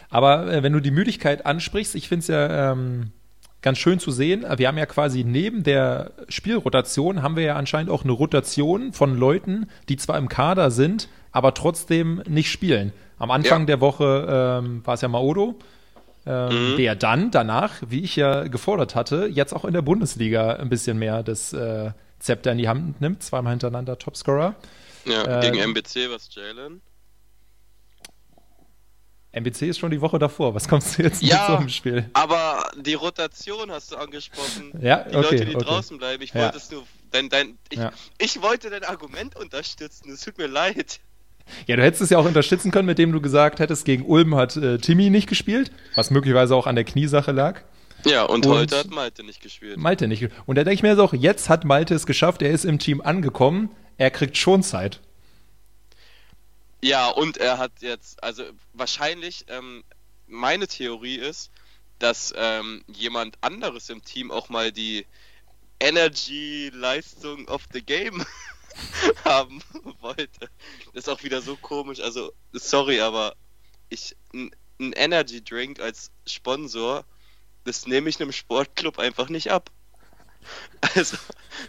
Aber 0.09 0.51
äh, 0.51 0.63
wenn 0.63 0.73
du 0.73 0.81
die 0.81 0.91
Müdigkeit 0.91 1.45
ansprichst, 1.45 1.95
ich 1.97 2.09
finde 2.09 2.23
es 2.23 2.29
ja 2.29 2.73
ähm, 2.73 3.13
ganz 3.61 3.77
schön 3.77 3.99
zu 3.99 4.11
sehen. 4.11 4.47
Wir 4.57 4.69
haben 4.69 4.79
ja 4.79 4.87
quasi 4.87 5.23
neben 5.23 5.65
der 5.65 6.13
Spielrotation 6.31 7.21
haben 7.21 7.37
wir 7.37 7.43
ja 7.43 7.57
anscheinend 7.57 7.91
auch 7.91 8.05
eine 8.05 8.13
Rotation 8.13 8.95
von 8.95 9.19
Leuten, 9.19 9.67
die 9.91 9.99
zwar 9.99 10.17
im 10.17 10.31
Kader 10.31 10.71
sind, 10.71 11.09
aber 11.33 11.55
trotzdem 11.55 12.23
nicht 12.29 12.51
spielen. 12.51 12.93
Am 13.19 13.31
Anfang 13.31 13.63
ja. 13.63 13.67
der 13.67 13.81
Woche 13.81 14.61
ähm, 14.63 14.87
war 14.87 14.95
es 14.95 15.01
ja 15.01 15.09
Maodo, 15.09 15.57
ähm, 16.27 16.73
mhm. 16.73 16.77
der 16.77 16.95
dann 16.95 17.31
danach, 17.31 17.75
wie 17.87 18.03
ich 18.03 18.17
ja 18.17 18.45
gefordert 18.45 18.95
hatte, 18.95 19.27
jetzt 19.27 19.53
auch 19.53 19.65
in 19.65 19.73
der 19.73 19.83
Bundesliga 19.83 20.55
ein 20.55 20.69
bisschen 20.69 20.99
mehr 20.99 21.23
das 21.23 21.53
äh, 21.53 21.91
Zepter 22.19 22.53
in 22.53 22.59
die 22.59 22.69
Hand 22.69 23.01
nimmt, 23.01 23.23
zweimal 23.23 23.53
hintereinander 23.53 23.99
Topscorer. 23.99 24.55
Ja, 25.05 25.39
äh, 25.39 25.51
gegen 25.51 25.59
MBC 25.59 26.11
was 26.11 26.29
Jalen. 26.35 26.81
MBC 29.33 29.63
ist 29.63 29.79
schon 29.79 29.91
die 29.91 30.01
Woche 30.01 30.19
davor. 30.19 30.55
Was 30.55 30.69
kommst 30.69 30.99
du 30.99 31.03
jetzt 31.03 31.23
ja, 31.23 31.37
mit 31.37 31.47
so 31.47 31.57
einem 31.57 31.69
Spiel? 31.69 32.11
Aber 32.15 32.71
die 32.77 32.95
Rotation 32.95 33.71
hast 33.71 33.93
du 33.93 33.97
angesprochen. 33.97 34.73
Ja, 34.81 35.05
die 35.05 35.17
okay, 35.17 35.31
Leute, 35.31 35.45
die 35.47 35.57
okay. 35.57 35.65
draußen 35.65 35.99
bleiben. 35.99 36.23
Ich 36.23 36.33
ja. 36.33 36.45
wollte 36.45 36.57
es 36.57 36.71
nur. 36.71 36.85
Dein, 37.11 37.29
dein, 37.29 37.59
ich, 37.71 37.79
ja. 37.79 37.93
ich 38.19 38.43
wollte 38.43 38.71
dein 38.71 38.85
Argument 38.85 39.37
unterstützen. 39.37 40.11
Es 40.13 40.21
tut 40.21 40.39
mir 40.39 40.47
leid. 40.47 41.01
Ja, 41.67 41.77
du 41.77 41.83
hättest 41.83 42.03
es 42.03 42.11
ja 42.11 42.19
auch 42.19 42.25
unterstützen 42.25 42.71
können, 42.71 42.87
mit 42.87 42.99
dem 42.99 43.13
du 43.13 43.21
gesagt 43.21 43.61
hättest, 43.61 43.85
gegen 43.85 44.05
Ulm 44.05 44.35
hat 44.35 44.57
äh, 44.57 44.79
Timmy 44.79 45.11
nicht 45.11 45.29
gespielt, 45.29 45.71
was 45.95 46.11
möglicherweise 46.11 46.55
auch 46.55 46.67
an 46.67 46.75
der 46.75 46.85
Kniesache 46.85 47.33
lag. 47.33 47.63
Ja, 48.05 48.25
und, 48.25 48.47
und 48.47 48.53
heute 48.53 48.79
hat 48.79 48.91
Malte 48.91 49.25
nicht 49.25 49.41
gespielt. 49.41 49.77
Malte 49.77 50.07
nicht. 50.07 50.29
Und 50.47 50.57
da 50.57 50.65
denke 50.65 50.75
ich 50.75 50.83
mir 50.83 50.95
so, 50.97 51.11
jetzt 51.13 51.49
hat 51.49 51.65
Malte 51.65 51.95
es 51.95 52.07
geschafft, 52.07 52.43
er 52.43 52.51
ist 52.51 52.65
im 52.65 52.79
Team 52.79 53.01
angekommen, 53.01 53.71
er 53.97 54.11
kriegt 54.11 54.37
schon 54.37 54.63
Zeit. 54.63 55.01
Ja, 56.81 57.09
und 57.09 57.39
er 57.39 57.59
hat 57.59 57.73
jetzt, 57.81 58.23
also 58.23 58.45
wahrscheinlich, 58.73 59.47
ähm, 59.49 59.83
meine 60.29 60.69
Theorie 60.69 61.17
ist, 61.17 61.51
dass 61.99 62.33
ähm, 62.37 62.85
jemand 62.87 63.37
anderes 63.41 63.91
im 63.91 64.05
Team 64.05 64.31
auch 64.31 64.49
mal 64.49 64.71
die 64.71 65.05
Energy-Leistung 65.81 67.49
of 67.49 67.63
the 67.73 67.83
Game 67.83 68.25
haben 69.25 69.63
wollte. 70.01 70.51
Das 70.93 71.05
ist 71.05 71.09
auch 71.09 71.23
wieder 71.23 71.43
so 71.43 71.57
komisch. 71.57 72.01
Also, 72.01 72.33
sorry, 72.53 73.01
aber 73.01 73.35
ich 73.89 74.17
ein 74.33 74.93
Energy 74.93 75.43
Drink 75.43 75.81
als 75.81 76.11
Sponsor, 76.27 77.05
das 77.65 77.87
nehme 77.87 78.09
ich 78.09 78.21
einem 78.21 78.33
Sportclub 78.33 78.99
einfach 78.99 79.29
nicht 79.29 79.51
ab. 79.51 79.71
Also, 80.95 81.17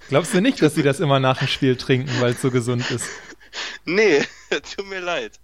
Glaubst 0.08 0.34
du 0.34 0.42
nicht, 0.42 0.62
dass 0.62 0.76
sie 0.76 0.84
das 0.84 1.00
immer 1.00 1.20
nach 1.20 1.40
dem 1.40 1.48
Spiel 1.48 1.76
trinken, 1.76 2.22
weil 2.22 2.34
es 2.34 2.42
so 2.42 2.52
gesund 2.52 2.90
ist? 2.92 3.06
Nee, 3.84 4.24
tut 4.76 4.88
mir 4.88 5.00
leid. 5.00 5.40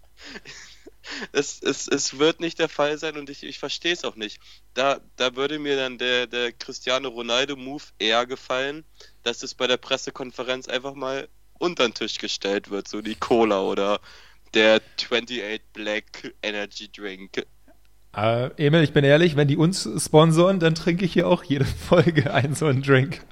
Es, 1.31 1.61
es, 1.61 1.87
es 1.87 2.19
wird 2.19 2.39
nicht 2.39 2.59
der 2.59 2.69
Fall 2.69 2.97
sein 2.99 3.17
und 3.17 3.29
ich, 3.29 3.43
ich 3.43 3.57
verstehe 3.57 3.93
es 3.93 4.03
auch 4.03 4.15
nicht. 4.15 4.39
Da, 4.75 4.99
da 5.15 5.35
würde 5.35 5.57
mir 5.57 5.75
dann 5.75 5.97
der, 5.97 6.27
der 6.27 6.51
Cristiano 6.51 7.09
Ronaldo-Move 7.09 7.83
eher 7.97 8.27
gefallen, 8.27 8.85
dass 9.23 9.41
es 9.41 9.55
bei 9.55 9.65
der 9.65 9.77
Pressekonferenz 9.77 10.67
einfach 10.67 10.93
mal 10.93 11.27
unter 11.59 11.87
den 11.87 11.93
Tisch 11.93 12.17
gestellt 12.17 12.69
wird, 12.69 12.87
so 12.87 13.01
die 13.01 13.15
Cola 13.15 13.61
oder 13.61 13.99
der 14.53 14.81
28 14.97 15.61
Black 15.73 16.33
Energy 16.41 16.89
Drink. 16.91 17.45
Uh, 18.17 18.49
Emil, 18.55 18.81
ich 18.81 18.93
bin 18.93 19.03
ehrlich, 19.03 19.35
wenn 19.35 19.49
die 19.49 19.57
uns 19.57 19.89
sponsoren, 19.97 20.61
dann 20.61 20.73
trinke 20.73 21.03
ich 21.03 21.11
hier 21.11 21.27
auch 21.27 21.43
jede 21.43 21.65
Folge 21.65 22.33
einen 22.33 22.55
so 22.55 22.65
einen 22.67 22.81
Drink. 22.81 23.21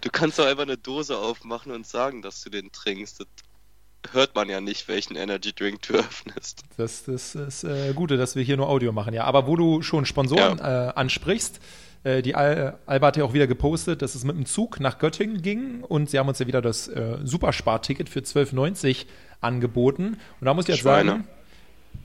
Du 0.00 0.10
kannst 0.10 0.40
doch 0.40 0.46
einfach 0.46 0.64
eine 0.64 0.76
Dose 0.76 1.16
aufmachen 1.16 1.70
und 1.70 1.86
sagen, 1.86 2.20
dass 2.20 2.42
du 2.42 2.50
den 2.50 2.72
trinkst. 2.72 3.20
Das 3.20 4.12
hört 4.12 4.34
man 4.34 4.48
ja 4.48 4.60
nicht, 4.60 4.88
welchen 4.88 5.16
Energy 5.16 5.52
Drink 5.52 5.82
du 5.82 5.94
öffnest. 5.98 6.62
Das, 6.76 7.04
das 7.04 7.36
ist 7.36 7.62
äh, 7.62 7.92
Gute, 7.94 8.16
dass 8.16 8.34
wir 8.34 8.42
hier 8.42 8.56
nur 8.56 8.68
Audio 8.68 8.90
machen. 8.90 9.14
Ja, 9.14 9.24
aber 9.24 9.46
wo 9.46 9.54
du 9.54 9.82
schon 9.82 10.04
Sponsoren 10.04 10.58
ja. 10.58 10.88
äh, 10.88 10.92
ansprichst, 10.94 11.60
äh, 12.06 12.22
die 12.22 12.34
Al 12.34 12.78
Alba 12.86 13.08
hat 13.08 13.16
ja 13.16 13.24
auch 13.24 13.34
wieder 13.34 13.46
gepostet, 13.46 14.00
dass 14.00 14.14
es 14.14 14.24
mit 14.24 14.36
dem 14.36 14.46
Zug 14.46 14.78
nach 14.80 14.98
Göttingen 14.98 15.42
ging 15.42 15.82
und 15.82 16.08
sie 16.08 16.18
haben 16.18 16.28
uns 16.28 16.38
ja 16.38 16.46
wieder 16.46 16.62
das 16.62 16.88
äh, 16.88 17.18
Superspar-Ticket 17.24 18.08
für 18.08 18.20
12,90 18.20 19.06
angeboten. 19.40 20.16
Und 20.40 20.44
da 20.44 20.54
muss 20.54 20.64
ich 20.64 20.68
jetzt 20.68 20.80
Schweine. 20.80 21.10
sagen, 21.10 21.24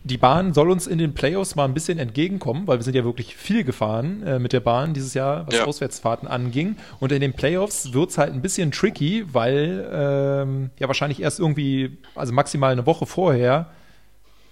die 0.04 0.18
Bahn 0.18 0.54
soll 0.54 0.72
uns 0.72 0.88
in 0.88 0.98
den 0.98 1.14
Playoffs 1.14 1.56
mal 1.56 1.66
ein 1.66 1.76
bisschen 1.76 2.00
entgegenkommen, 2.00 2.66
weil 2.66 2.80
wir 2.80 2.84
sind 2.84 2.96
ja 2.96 3.04
wirklich 3.04 3.36
viel 3.36 3.64
gefahren 3.64 4.24
äh, 4.24 4.40
mit 4.40 4.54
der 4.54 4.62
Bahn 4.62 4.96
dieses 4.96 5.14
Jahr, 5.14 5.46
was 5.46 5.56
ja. 5.56 5.66
Auswärtsfahrten 5.66 6.28
anging. 6.28 6.78
Und 7.00 7.12
in 7.12 7.22
den 7.22 7.34
Playoffs 7.34 7.94
wird 7.94 8.10
es 8.10 8.18
halt 8.18 8.34
ein 8.34 8.42
bisschen 8.42 8.72
tricky, 8.72 9.26
weil 9.32 9.88
ähm, 9.94 10.72
ja 10.80 10.88
wahrscheinlich 10.88 11.22
erst 11.22 11.40
irgendwie, 11.40 12.00
also 12.16 12.34
maximal 12.34 12.72
eine 12.72 12.88
Woche 12.88 13.06
vorher 13.06 13.70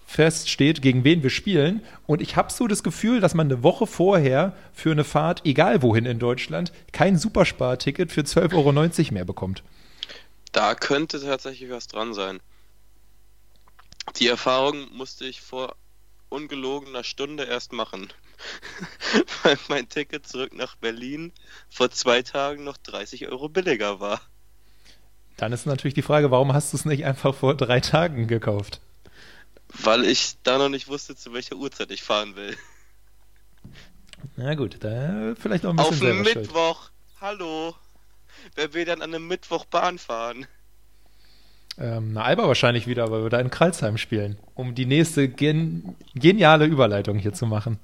feststeht, 0.09 0.81
gegen 0.81 1.03
wen 1.03 1.21
wir 1.21 1.29
spielen. 1.29 1.83
Und 2.07 2.21
ich 2.21 2.35
habe 2.35 2.51
so 2.51 2.67
das 2.67 2.81
Gefühl, 2.81 3.21
dass 3.21 3.35
man 3.35 3.47
eine 3.47 3.61
Woche 3.61 3.85
vorher 3.85 4.55
für 4.73 4.91
eine 4.91 5.03
Fahrt, 5.03 5.45
egal 5.45 5.83
wohin 5.83 6.07
in 6.07 6.17
Deutschland, 6.17 6.71
kein 6.91 7.17
Supersparticket 7.17 8.11
für 8.11 8.21
12,90 8.21 8.55
Euro 8.55 9.13
mehr 9.13 9.25
bekommt. 9.25 9.63
Da 10.51 10.73
könnte 10.73 11.21
tatsächlich 11.21 11.69
was 11.69 11.87
dran 11.87 12.15
sein. 12.15 12.39
Die 14.17 14.27
Erfahrung 14.27 14.87
musste 14.91 15.25
ich 15.25 15.41
vor 15.41 15.75
ungelogener 16.29 17.03
Stunde 17.03 17.43
erst 17.43 17.71
machen. 17.71 18.11
Weil 19.43 19.59
mein 19.67 19.89
Ticket 19.89 20.25
zurück 20.25 20.55
nach 20.55 20.75
Berlin 20.75 21.33
vor 21.69 21.91
zwei 21.91 22.23
Tagen 22.23 22.63
noch 22.63 22.77
30 22.77 23.27
Euro 23.27 23.47
billiger 23.47 23.99
war. 23.99 24.21
Dann 25.37 25.53
ist 25.53 25.67
natürlich 25.67 25.93
die 25.93 26.01
Frage, 26.01 26.31
warum 26.31 26.51
hast 26.53 26.73
du 26.73 26.77
es 26.77 26.85
nicht 26.85 27.05
einfach 27.05 27.35
vor 27.35 27.55
drei 27.55 27.79
Tagen 27.79 28.27
gekauft? 28.27 28.81
Weil 29.69 30.05
ich 30.05 30.35
da 30.43 30.57
noch 30.57 30.69
nicht 30.69 30.87
wusste, 30.87 31.15
zu 31.15 31.33
welcher 31.33 31.55
Uhrzeit 31.55 31.91
ich 31.91 32.03
fahren 32.03 32.35
will. 32.35 32.57
Na 34.35 34.55
gut, 34.55 34.77
da 34.81 35.35
vielleicht 35.39 35.63
noch 35.63 35.71
ein 35.71 35.77
bisschen 35.77 36.19
Auf 36.19 36.25
Mittwoch. 36.25 36.81
Schuld. 36.83 37.21
Hallo. 37.21 37.75
Wer 38.55 38.73
will 38.73 38.85
dann 38.85 39.01
an 39.01 39.13
einem 39.13 39.27
Mittwoch 39.27 39.65
Bahn 39.65 39.97
fahren? 39.99 40.47
ähm, 41.79 42.13
na, 42.13 42.23
Alba 42.23 42.47
wahrscheinlich 42.47 42.87
wieder, 42.87 43.09
weil 43.09 43.23
wir 43.23 43.29
da 43.29 43.39
in 43.39 43.49
Kralsheim 43.49 43.97
spielen, 43.97 44.37
um 44.53 44.75
die 44.75 44.85
nächste 44.85 45.29
gen 45.29 45.95
geniale 46.13 46.65
Überleitung 46.65 47.17
hier 47.17 47.33
zu 47.33 47.45
machen. 47.45 47.79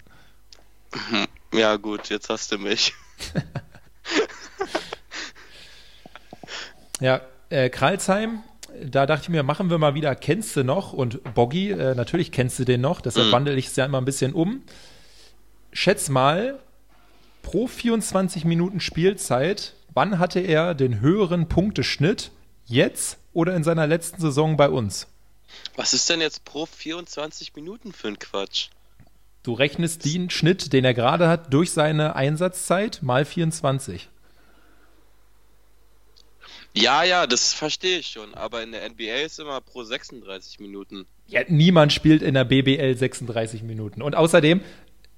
Ja, 1.53 1.77
gut, 1.77 2.09
jetzt 2.09 2.29
hast 2.29 2.51
du 2.51 2.57
mich. 2.57 2.93
ja, 6.99 7.21
äh, 7.49 7.69
Kralsheim, 7.69 8.43
da 8.83 9.05
dachte 9.05 9.23
ich 9.23 9.29
mir, 9.29 9.43
machen 9.43 9.69
wir 9.69 9.77
mal 9.77 9.95
wieder, 9.95 10.15
kennst 10.15 10.55
du 10.55 10.63
noch? 10.63 10.93
Und 10.93 11.21
Boggy, 11.33 11.71
äh, 11.71 11.95
natürlich 11.95 12.31
kennst 12.31 12.59
du 12.59 12.65
den 12.65 12.81
noch, 12.81 13.01
deshalb 13.01 13.27
mhm. 13.27 13.31
wandle 13.31 13.55
ich 13.55 13.67
es 13.67 13.75
ja 13.75 13.85
immer 13.85 13.99
ein 13.99 14.05
bisschen 14.05 14.33
um. 14.33 14.63
Schätz 15.71 16.09
mal, 16.09 16.59
pro 17.41 17.67
24 17.67 18.45
Minuten 18.45 18.79
Spielzeit, 18.79 19.73
wann 19.93 20.19
hatte 20.19 20.39
er 20.39 20.73
den 20.73 20.99
höheren 20.99 21.47
Punkteschnitt? 21.47 22.31
Jetzt 22.65 23.17
oder 23.33 23.55
in 23.55 23.63
seiner 23.63 23.85
letzten 23.85 24.19
Saison 24.19 24.57
bei 24.57 24.69
uns. 24.69 25.07
Was 25.75 25.93
ist 25.93 26.09
denn 26.09 26.21
jetzt 26.21 26.45
pro 26.45 26.65
24 26.65 27.55
Minuten 27.55 27.93
für 27.93 28.07
ein 28.07 28.19
Quatsch? 28.19 28.69
Du 29.43 29.53
rechnest 29.53 30.05
den 30.05 30.31
Schnitt, 30.31 30.73
den 30.73 30.83
er 30.85 30.95
gerade 30.95 31.27
hat, 31.27 31.53
durch 31.53 31.71
seine 31.71 32.15
Einsatzzeit 32.15 33.03
mal 33.03 33.25
24. 33.25 34.09
Ja, 36.77 37.03
ja, 37.03 37.25
das 37.25 37.53
verstehe 37.53 37.99
ich 37.99 38.07
schon, 38.07 38.33
aber 38.33 38.61
in 38.61 38.73
der 38.73 38.89
NBA 38.89 39.23
ist 39.25 39.39
immer 39.39 39.61
pro 39.61 39.83
36 39.83 40.59
Minuten. 40.59 41.05
Ja, 41.27 41.41
niemand 41.47 41.93
spielt 41.93 42.21
in 42.21 42.33
der 42.33 42.43
BBL 42.43 42.97
36 42.97 43.63
Minuten. 43.63 44.01
Und 44.01 44.13
außerdem, 44.15 44.61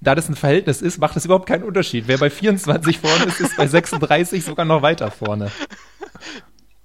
da 0.00 0.14
das 0.14 0.28
ein 0.28 0.36
Verhältnis 0.36 0.80
ist, 0.80 0.98
macht 0.98 1.16
es 1.16 1.24
überhaupt 1.24 1.48
keinen 1.48 1.64
Unterschied. 1.64 2.04
Wer 2.06 2.18
bei 2.18 2.30
24 2.30 2.98
vorne 2.98 3.24
ist, 3.24 3.40
ist 3.40 3.56
bei 3.56 3.66
36 3.68 4.44
sogar 4.44 4.64
noch 4.64 4.82
weiter 4.82 5.10
vorne. 5.10 5.50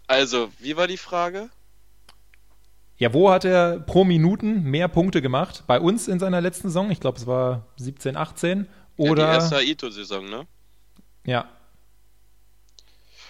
Also, 0.07 0.51
wie 0.59 0.75
war 0.75 0.87
die 0.87 0.97
Frage? 0.97 1.49
Ja, 2.97 3.13
wo 3.13 3.29
hat 3.29 3.45
er 3.45 3.79
pro 3.79 4.05
Minuten 4.05 4.63
mehr 4.63 4.87
Punkte 4.87 5.21
gemacht? 5.21 5.63
Bei 5.67 5.79
uns 5.79 6.07
in 6.07 6.19
seiner 6.19 6.41
letzten 6.41 6.69
Saison? 6.69 6.89
Ich 6.89 6.99
glaube, 6.99 7.19
es 7.19 7.27
war 7.27 7.67
17, 7.77 8.17
18. 8.17 8.67
Oder. 8.97 9.23
Ja, 9.23 9.29
die 9.29 9.35
erste 9.35 9.57
Aito-Saison, 9.57 10.29
ne? 10.29 10.47
Ja. 11.25 11.47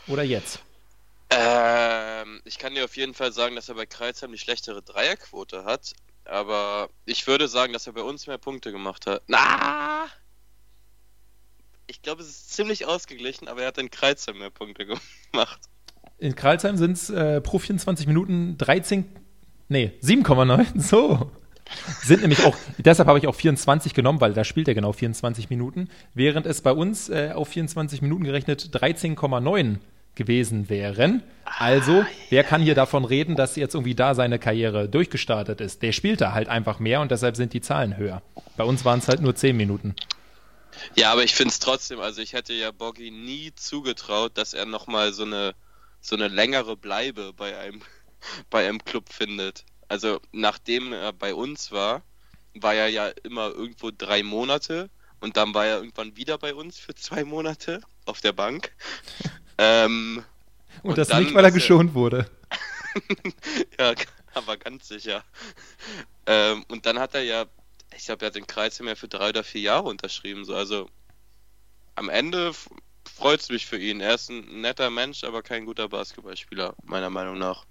Oder 0.07 0.23
jetzt? 0.23 0.63
Ähm, 1.35 2.41
ich 2.45 2.59
kann 2.59 2.75
dir 2.75 2.85
auf 2.85 2.95
jeden 2.95 3.13
Fall 3.13 3.31
sagen, 3.31 3.55
dass 3.55 3.69
er 3.69 3.75
bei 3.75 3.85
Kreuzheim 3.85 4.31
die 4.31 4.37
schlechtere 4.37 4.81
Dreierquote 4.81 5.65
hat. 5.65 5.93
Aber 6.25 6.89
ich 7.05 7.27
würde 7.27 7.47
sagen, 7.47 7.73
dass 7.73 7.87
er 7.87 7.93
bei 7.93 8.01
uns 8.01 8.27
mehr 8.27 8.37
Punkte 8.37 8.71
gemacht 8.71 9.07
hat. 9.07 9.23
Na! 9.27 10.05
Ich 11.87 12.01
glaube, 12.01 12.21
es 12.21 12.29
ist 12.29 12.53
ziemlich 12.53 12.85
ausgeglichen, 12.85 13.47
aber 13.47 13.61
er 13.61 13.67
hat 13.67 13.77
in 13.77 13.89
Kreuzheim 13.91 14.37
mehr 14.39 14.49
Punkte 14.49 14.85
gemacht. 15.31 15.59
In 16.17 16.35
Karlsheim 16.35 16.77
sind 16.77 16.93
es 16.93 17.09
äh, 17.09 17.41
pro 17.41 17.59
24 17.59 18.07
Minuten 18.07 18.57
13, 18.57 19.05
nee, 19.67 19.91
7,9, 20.01 20.67
so. 20.79 21.31
Sind 22.03 22.21
nämlich 22.21 22.43
auch, 22.45 22.55
deshalb 22.77 23.07
habe 23.07 23.17
ich 23.19 23.27
auch 23.27 23.35
24 23.35 23.93
genommen, 23.93 24.21
weil 24.21 24.33
da 24.33 24.43
spielt 24.43 24.67
er 24.67 24.73
genau 24.73 24.93
24 24.93 25.49
Minuten, 25.49 25.89
während 26.13 26.45
es 26.45 26.61
bei 26.61 26.71
uns 26.71 27.09
äh, 27.09 27.31
auf 27.33 27.47
24 27.49 28.01
Minuten 28.01 28.23
gerechnet 28.23 28.69
13,9 28.73 29.79
gewesen 30.15 30.69
wären. 30.69 31.23
Also, 31.45 32.01
ah, 32.01 32.07
wer 32.29 32.43
kann 32.43 32.61
hier 32.61 32.75
davon 32.75 33.05
reden, 33.05 33.35
dass 33.35 33.55
jetzt 33.55 33.75
irgendwie 33.75 33.95
da 33.95 34.15
seine 34.15 34.39
Karriere 34.39 34.87
durchgestartet 34.89 35.61
ist? 35.61 35.81
Der 35.81 35.91
spielt 35.91 36.21
da 36.21 36.33
halt 36.33 36.47
einfach 36.47 36.79
mehr 36.79 37.01
und 37.01 37.11
deshalb 37.11 37.35
sind 37.35 37.53
die 37.53 37.61
Zahlen 37.61 37.97
höher. 37.97 38.21
Bei 38.57 38.63
uns 38.63 38.85
waren 38.85 38.99
es 38.99 39.07
halt 39.07 39.21
nur 39.21 39.35
10 39.35 39.55
Minuten. 39.55 39.95
Ja, 40.95 41.11
aber 41.11 41.23
ich 41.23 41.35
finde 41.35 41.51
es 41.51 41.59
trotzdem, 41.59 41.99
also 41.99 42.21
ich 42.21 42.33
hätte 42.33 42.53
ja 42.53 42.71
Boggy 42.71 43.11
nie 43.11 43.53
zugetraut, 43.55 44.37
dass 44.37 44.53
er 44.53 44.65
nochmal 44.65 45.13
so 45.13 45.23
eine 45.23 45.53
so 46.03 46.15
eine 46.15 46.27
längere 46.27 46.75
Bleibe 46.75 47.33
bei 47.33 47.57
einem, 47.57 47.81
bei 48.51 48.67
einem 48.67 48.83
Club 48.83 49.11
findet. 49.11 49.65
Also 49.87 50.19
nachdem 50.31 50.93
er 50.93 51.13
bei 51.13 51.33
uns 51.33 51.71
war, 51.71 52.03
war 52.53 52.75
er 52.75 52.89
ja 52.89 53.07
immer 53.23 53.49
irgendwo 53.49 53.89
drei 53.89 54.21
Monate 54.21 54.89
und 55.21 55.37
dann 55.37 55.53
war 55.53 55.65
er 55.65 55.77
irgendwann 55.77 56.15
wieder 56.17 56.37
bei 56.37 56.53
uns 56.53 56.77
für 56.77 56.93
zwei 56.93 57.23
Monate 57.23 57.81
auf 58.05 58.21
der 58.21 58.33
Bank. 58.33 58.75
Ähm, 59.63 60.23
und, 60.81 60.91
und, 60.91 60.97
das 60.97 61.07
dann, 61.07 61.23
nicht, 61.23 61.33
weil 61.33 61.45
er 61.45 61.51
geschont 61.51 61.93
wurde. 61.93 62.29
ja, 63.79 63.93
aber 64.33 64.57
ganz 64.57 64.87
sicher. 64.87 65.23
Ähm, 66.25 66.65
und 66.69 66.85
dann 66.85 66.99
hat 66.99 67.15
er 67.15 67.23
ja, 67.23 67.45
ich 67.95 68.05
glaube, 68.05 68.25
er 68.25 68.27
hat 68.27 68.35
den 68.35 68.47
Kreis 68.47 68.79
mehr 68.79 68.95
für 68.95 69.07
drei 69.07 69.29
oder 69.29 69.43
vier 69.43 69.61
Jahre 69.61 69.87
unterschrieben. 69.87 70.43
So. 70.45 70.55
Also 70.55 70.89
am 71.95 72.09
Ende 72.09 72.51
freut 73.15 73.39
es 73.39 73.49
mich 73.49 73.65
für 73.65 73.77
ihn. 73.77 74.01
Er 74.01 74.15
ist 74.15 74.29
ein 74.29 74.61
netter 74.61 74.89
Mensch, 74.89 75.23
aber 75.23 75.41
kein 75.41 75.65
guter 75.65 75.87
Basketballspieler, 75.87 76.75
meiner 76.83 77.09
Meinung 77.09 77.37
nach. 77.37 77.65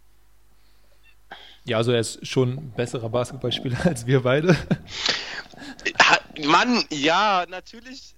Ja, 1.65 1.77
also 1.77 1.93
er 1.93 2.01
ist 2.01 2.27
schon 2.27 2.53
ein 2.53 2.73
besserer 2.73 3.09
Basketballspieler 3.09 3.79
als 3.87 4.07
wir 4.07 4.21
beide. 4.21 4.57
Mann, 6.45 6.85
ja, 6.91 7.45
natürlich 7.49 8.15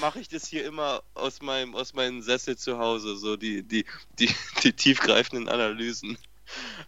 mache 0.00 0.20
ich 0.20 0.28
das 0.28 0.46
hier 0.46 0.64
immer 0.64 1.02
aus 1.14 1.42
meinem, 1.42 1.74
aus 1.74 1.94
meinem 1.94 2.22
Sessel 2.22 2.56
zu 2.56 2.78
Hause, 2.78 3.16
so 3.16 3.36
die, 3.36 3.62
die, 3.62 3.84
die, 4.18 4.30
die 4.62 4.72
tiefgreifenden 4.72 5.48
Analysen. 5.48 6.18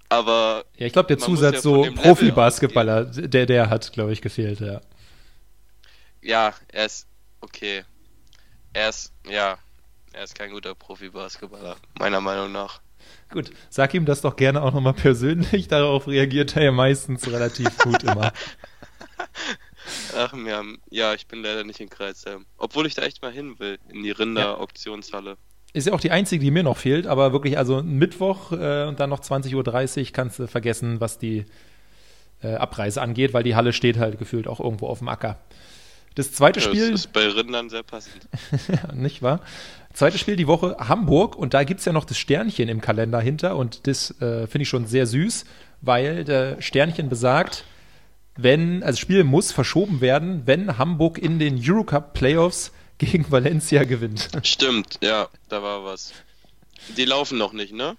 Aber. 0.08 0.64
Ja, 0.76 0.86
ich 0.86 0.92
glaube, 0.92 1.08
der 1.08 1.18
Zusatz 1.18 1.56
ja 1.56 1.60
so 1.60 1.82
Profi-Basketballer, 1.94 3.06
der, 3.06 3.46
der 3.46 3.70
hat, 3.70 3.92
glaube 3.92 4.12
ich, 4.12 4.22
gefehlt, 4.22 4.60
ja. 4.60 4.80
Ja, 6.22 6.54
er 6.68 6.86
ist. 6.86 7.06
Okay. 7.40 7.84
Er 8.72 8.88
ist. 8.88 9.12
Ja. 9.28 9.58
Er 10.12 10.24
ist 10.24 10.34
kein 10.34 10.50
guter 10.50 10.74
Profi-Basketballer, 10.74 11.76
meiner 11.98 12.20
Meinung 12.20 12.50
nach. 12.50 12.80
Gut, 13.30 13.50
sag 13.68 13.94
ihm 13.94 14.06
das 14.06 14.22
doch 14.22 14.36
gerne 14.36 14.62
auch 14.62 14.72
nochmal 14.72 14.94
persönlich. 14.94 15.68
Darauf 15.68 16.08
reagiert 16.08 16.56
er 16.56 16.64
ja 16.64 16.72
meistens 16.72 17.26
relativ 17.30 17.76
gut 17.78 18.02
immer. 18.02 18.32
Ach 20.16 20.34
ja, 20.46 20.62
ja, 20.90 21.14
ich 21.14 21.26
bin 21.26 21.42
leider 21.42 21.64
nicht 21.64 21.80
in 21.80 21.88
Kreisheim. 21.88 22.46
Obwohl 22.56 22.86
ich 22.86 22.94
da 22.94 23.02
echt 23.02 23.22
mal 23.22 23.32
hin 23.32 23.58
will, 23.58 23.78
in 23.88 24.02
die 24.02 24.10
Rinder-Auktionshalle. 24.10 25.36
Ist 25.72 25.86
ja 25.86 25.92
auch 25.92 26.00
die 26.00 26.10
einzige, 26.10 26.44
die 26.44 26.50
mir 26.50 26.62
noch 26.62 26.78
fehlt, 26.78 27.06
aber 27.06 27.32
wirklich, 27.32 27.58
also 27.58 27.82
Mittwoch 27.82 28.52
äh, 28.52 28.86
und 28.86 29.00
dann 29.00 29.10
noch 29.10 29.20
20.30 29.20 29.54
Uhr 29.54 30.12
kannst 30.12 30.38
du 30.38 30.46
vergessen, 30.46 31.00
was 31.00 31.18
die 31.18 31.44
äh, 32.42 32.54
Abreise 32.54 33.02
angeht, 33.02 33.34
weil 33.34 33.42
die 33.42 33.54
Halle 33.54 33.72
steht 33.72 33.98
halt 33.98 34.18
gefühlt 34.18 34.48
auch 34.48 34.60
irgendwo 34.60 34.86
auf 34.86 34.98
dem 34.98 35.08
Acker. 35.08 35.38
Das 36.14 36.32
zweite 36.32 36.60
ja, 36.60 36.66
Spiel. 36.66 36.90
Das 36.90 37.00
ist 37.00 37.12
bei 37.12 37.28
Rindern 37.28 37.70
sehr 37.70 37.82
passend. 37.82 38.28
nicht 38.94 39.22
wahr? 39.22 39.40
Zweites 39.92 40.20
Spiel 40.20 40.36
die 40.36 40.46
Woche 40.46 40.76
Hamburg 40.78 41.36
und 41.36 41.54
da 41.54 41.64
gibt 41.64 41.80
es 41.80 41.86
ja 41.86 41.92
noch 41.92 42.04
das 42.04 42.18
Sternchen 42.18 42.68
im 42.68 42.80
Kalender 42.80 43.20
hinter 43.20 43.56
und 43.56 43.86
das 43.86 44.10
äh, 44.20 44.46
finde 44.46 44.62
ich 44.62 44.68
schon 44.68 44.86
sehr 44.86 45.06
süß, 45.06 45.44
weil 45.80 46.24
der 46.24 46.60
Sternchen 46.60 47.08
besagt, 47.08 47.64
wenn, 48.38 48.82
also 48.82 48.92
das 48.92 49.00
Spiel 49.00 49.24
muss 49.24 49.52
verschoben 49.52 50.00
werden, 50.00 50.42
wenn 50.46 50.78
Hamburg 50.78 51.18
in 51.18 51.38
den 51.38 51.60
Eurocup 51.60 52.14
Playoffs 52.14 52.72
gegen 52.96 53.26
Valencia 53.30 53.84
gewinnt. 53.84 54.28
Stimmt, 54.42 54.98
ja, 55.02 55.28
da 55.48 55.62
war 55.62 55.84
was. 55.84 56.12
Die 56.96 57.04
laufen 57.04 57.36
noch 57.36 57.52
nicht, 57.52 57.74
ne? 57.74 57.96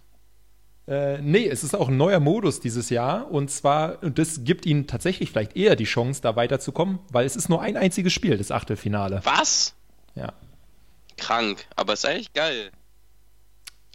Äh, 0.87 1.21
nee, 1.21 1.47
es 1.47 1.63
ist 1.63 1.75
auch 1.75 1.89
ein 1.89 1.97
neuer 1.97 2.19
Modus 2.19 2.61
dieses 2.61 2.89
Jahr. 2.89 3.29
Und 3.29 3.51
zwar, 3.51 4.01
und 4.01 4.17
das 4.17 4.43
gibt 4.43 4.65
ihnen 4.65 4.87
tatsächlich 4.87 5.29
vielleicht 5.29 5.55
eher 5.55 5.75
die 5.75 5.83
Chance, 5.83 6.21
da 6.21 6.35
weiterzukommen, 6.35 6.99
weil 7.11 7.27
es 7.27 7.35
ist 7.35 7.49
nur 7.49 7.61
ein 7.61 7.77
einziges 7.77 8.13
Spiel, 8.13 8.37
das 8.37 8.49
Achtelfinale. 8.49 9.21
Was? 9.25 9.75
Ja. 10.15 10.33
Krank, 11.17 11.65
aber 11.75 11.93
es 11.93 11.99
ist 11.99 12.05
eigentlich 12.05 12.33
geil. 12.33 12.71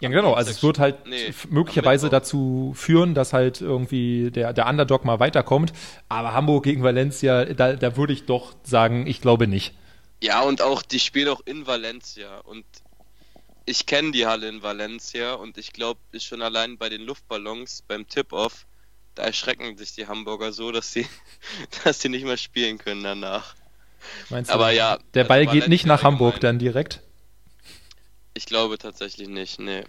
Ja, 0.00 0.08
genau. 0.08 0.32
Also 0.32 0.50
es 0.50 0.62
wird 0.62 0.78
halt 0.78 1.06
nee, 1.06 1.32
möglicherweise 1.48 2.08
dazu 2.08 2.72
führen, 2.76 3.14
dass 3.14 3.32
halt 3.32 3.60
irgendwie 3.60 4.30
der, 4.30 4.52
der 4.52 4.66
Underdog 4.66 5.04
mal 5.04 5.20
weiterkommt. 5.20 5.72
Aber 6.08 6.34
Hamburg 6.34 6.64
gegen 6.64 6.82
Valencia, 6.82 7.44
da, 7.44 7.74
da 7.74 7.96
würde 7.96 8.12
ich 8.12 8.26
doch 8.26 8.54
sagen, 8.64 9.06
ich 9.06 9.20
glaube 9.20 9.46
nicht. 9.46 9.74
Ja, 10.20 10.40
und 10.40 10.62
auch, 10.62 10.82
die 10.82 10.98
spielen 10.98 11.28
auch 11.28 11.42
in 11.44 11.66
Valencia. 11.66 12.38
Und 12.38 12.64
ich 13.66 13.86
kenne 13.86 14.10
die 14.10 14.26
Halle 14.26 14.48
in 14.48 14.62
Valencia 14.62 15.34
und 15.34 15.58
ich 15.58 15.72
glaube, 15.72 16.00
schon 16.18 16.42
allein 16.42 16.76
bei 16.76 16.88
den 16.88 17.02
Luftballons 17.02 17.82
beim 17.86 18.06
Tip-Off, 18.08 18.66
da 19.14 19.22
erschrecken 19.22 19.76
sich 19.76 19.94
die 19.94 20.06
Hamburger 20.06 20.52
so, 20.52 20.72
dass 20.72 20.92
sie, 20.92 21.06
dass 21.84 22.00
sie 22.00 22.08
nicht 22.08 22.24
mehr 22.24 22.36
spielen 22.36 22.78
können 22.78 23.04
danach. 23.04 23.54
Meinst 24.28 24.50
du, 24.50 24.54
Aber 24.54 24.70
ja, 24.70 24.98
der 25.14 25.24
Ball 25.24 25.46
geht 25.46 25.68
nicht 25.68 25.86
nach 25.86 26.02
Hamburg 26.02 26.40
dann 26.40 26.58
direkt? 26.58 27.00
Ich 28.34 28.46
glaube 28.46 28.78
tatsächlich 28.78 29.28
nicht, 29.28 29.58
nee. 29.58 29.84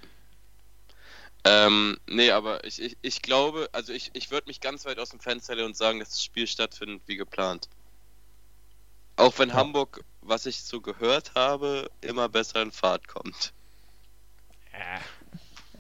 Ähm, 1.44 1.98
nee, 2.08 2.32
aber 2.32 2.64
ich, 2.64 2.82
ich, 2.82 2.98
ich 3.02 3.22
glaube, 3.22 3.70
also 3.72 3.94
ich, 3.94 4.10
ich 4.14 4.32
würde 4.32 4.48
mich 4.48 4.62
ganz 4.62 4.86
weit 4.86 4.98
aus 4.98 5.10
dem 5.10 5.20
Fenster 5.20 5.56
lehnen 5.56 5.68
und 5.68 5.78
sagen, 5.78 6.00
dass 6.00 6.10
das 6.10 6.24
Spiel 6.24 6.48
stattfindet 6.48 7.04
wie 7.06 7.18
geplant. 7.18 7.70
Auch 9.16 9.38
wenn 9.38 9.50
ja. 9.50 9.56
Hamburg, 9.56 10.04
was 10.22 10.46
ich 10.46 10.64
so 10.64 10.82
gehört 10.82 11.34
habe, 11.36 11.90
immer 12.02 12.30
besser 12.30 12.62
in 12.62 12.72
Fahrt 12.72 13.08
kommt. 13.08 13.54
Ja. 14.74 15.00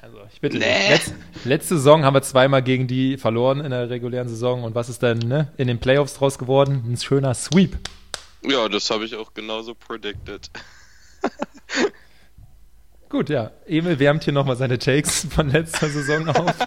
Also 0.01 0.19
ich 0.31 0.39
bitte. 0.39 0.59
Nee. 0.59 0.89
Letz, 0.89 1.11
letzte 1.45 1.77
Saison 1.77 2.03
haben 2.03 2.13
wir 2.13 2.21
zweimal 2.21 2.61
gegen 2.61 2.87
die 2.87 3.17
verloren 3.17 3.59
in 3.59 3.71
der 3.71 3.89
regulären 3.89 4.29
Saison. 4.29 4.63
Und 4.63 4.75
was 4.75 4.87
ist 4.87 5.01
denn 5.01 5.17
ne, 5.19 5.51
in 5.57 5.67
den 5.67 5.79
Playoffs 5.79 6.13
draus 6.13 6.37
geworden? 6.37 6.83
Ein 6.87 6.97
schöner 6.97 7.33
Sweep. 7.33 7.77
Ja, 8.43 8.69
das 8.69 8.91
habe 8.91 9.05
ich 9.05 9.15
auch 9.15 9.33
genauso 9.33 9.73
predicted. 9.73 10.51
Gut, 13.15 13.29
ja. 13.29 13.53
Emil 13.65 13.97
wärmt 13.97 14.25
hier 14.25 14.33
nochmal 14.33 14.57
seine 14.57 14.77
Takes 14.77 15.25
von 15.33 15.49
letzter 15.49 15.87
Saison 15.87 16.27
auf. 16.27 16.53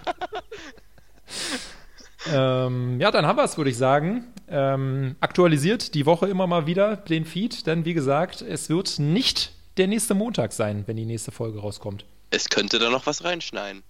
ähm, 2.32 2.98
ja, 2.98 3.10
dann 3.10 3.26
haben 3.26 3.36
wir 3.36 3.44
es, 3.44 3.58
würde 3.58 3.68
ich 3.68 3.76
sagen. 3.76 4.32
Ähm, 4.48 5.16
aktualisiert 5.20 5.94
die 5.94 6.06
Woche 6.06 6.26
immer 6.26 6.46
mal 6.46 6.66
wieder 6.66 6.96
den 6.96 7.26
Feed, 7.26 7.66
denn 7.66 7.84
wie 7.84 7.92
gesagt, 7.92 8.40
es 8.40 8.70
wird 8.70 8.98
nicht 8.98 9.52
der 9.76 9.88
nächste 9.88 10.14
Montag 10.14 10.54
sein, 10.54 10.84
wenn 10.86 10.96
die 10.96 11.04
nächste 11.04 11.32
Folge 11.32 11.58
rauskommt. 11.58 12.06
Es 12.30 12.48
könnte 12.48 12.78
da 12.78 12.88
noch 12.88 13.04
was 13.04 13.24
reinschneiden. 13.24 13.82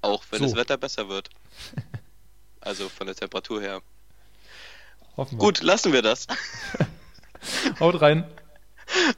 Auch 0.00 0.24
wenn 0.30 0.38
so. 0.38 0.46
das 0.46 0.56
Wetter 0.56 0.78
besser 0.78 1.10
wird. 1.10 1.28
also 2.62 2.88
von 2.88 3.06
der 3.06 3.14
Temperatur 3.14 3.60
her. 3.60 3.82
Hoffen 5.18 5.32
wir. 5.32 5.44
Gut, 5.44 5.60
lassen 5.60 5.92
wir 5.92 6.00
das. 6.00 6.26
Haut 7.78 8.00
rein. 8.00 8.24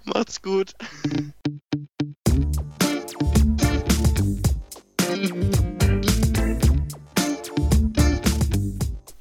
Macht's 0.04 0.42
gut. 0.42 0.74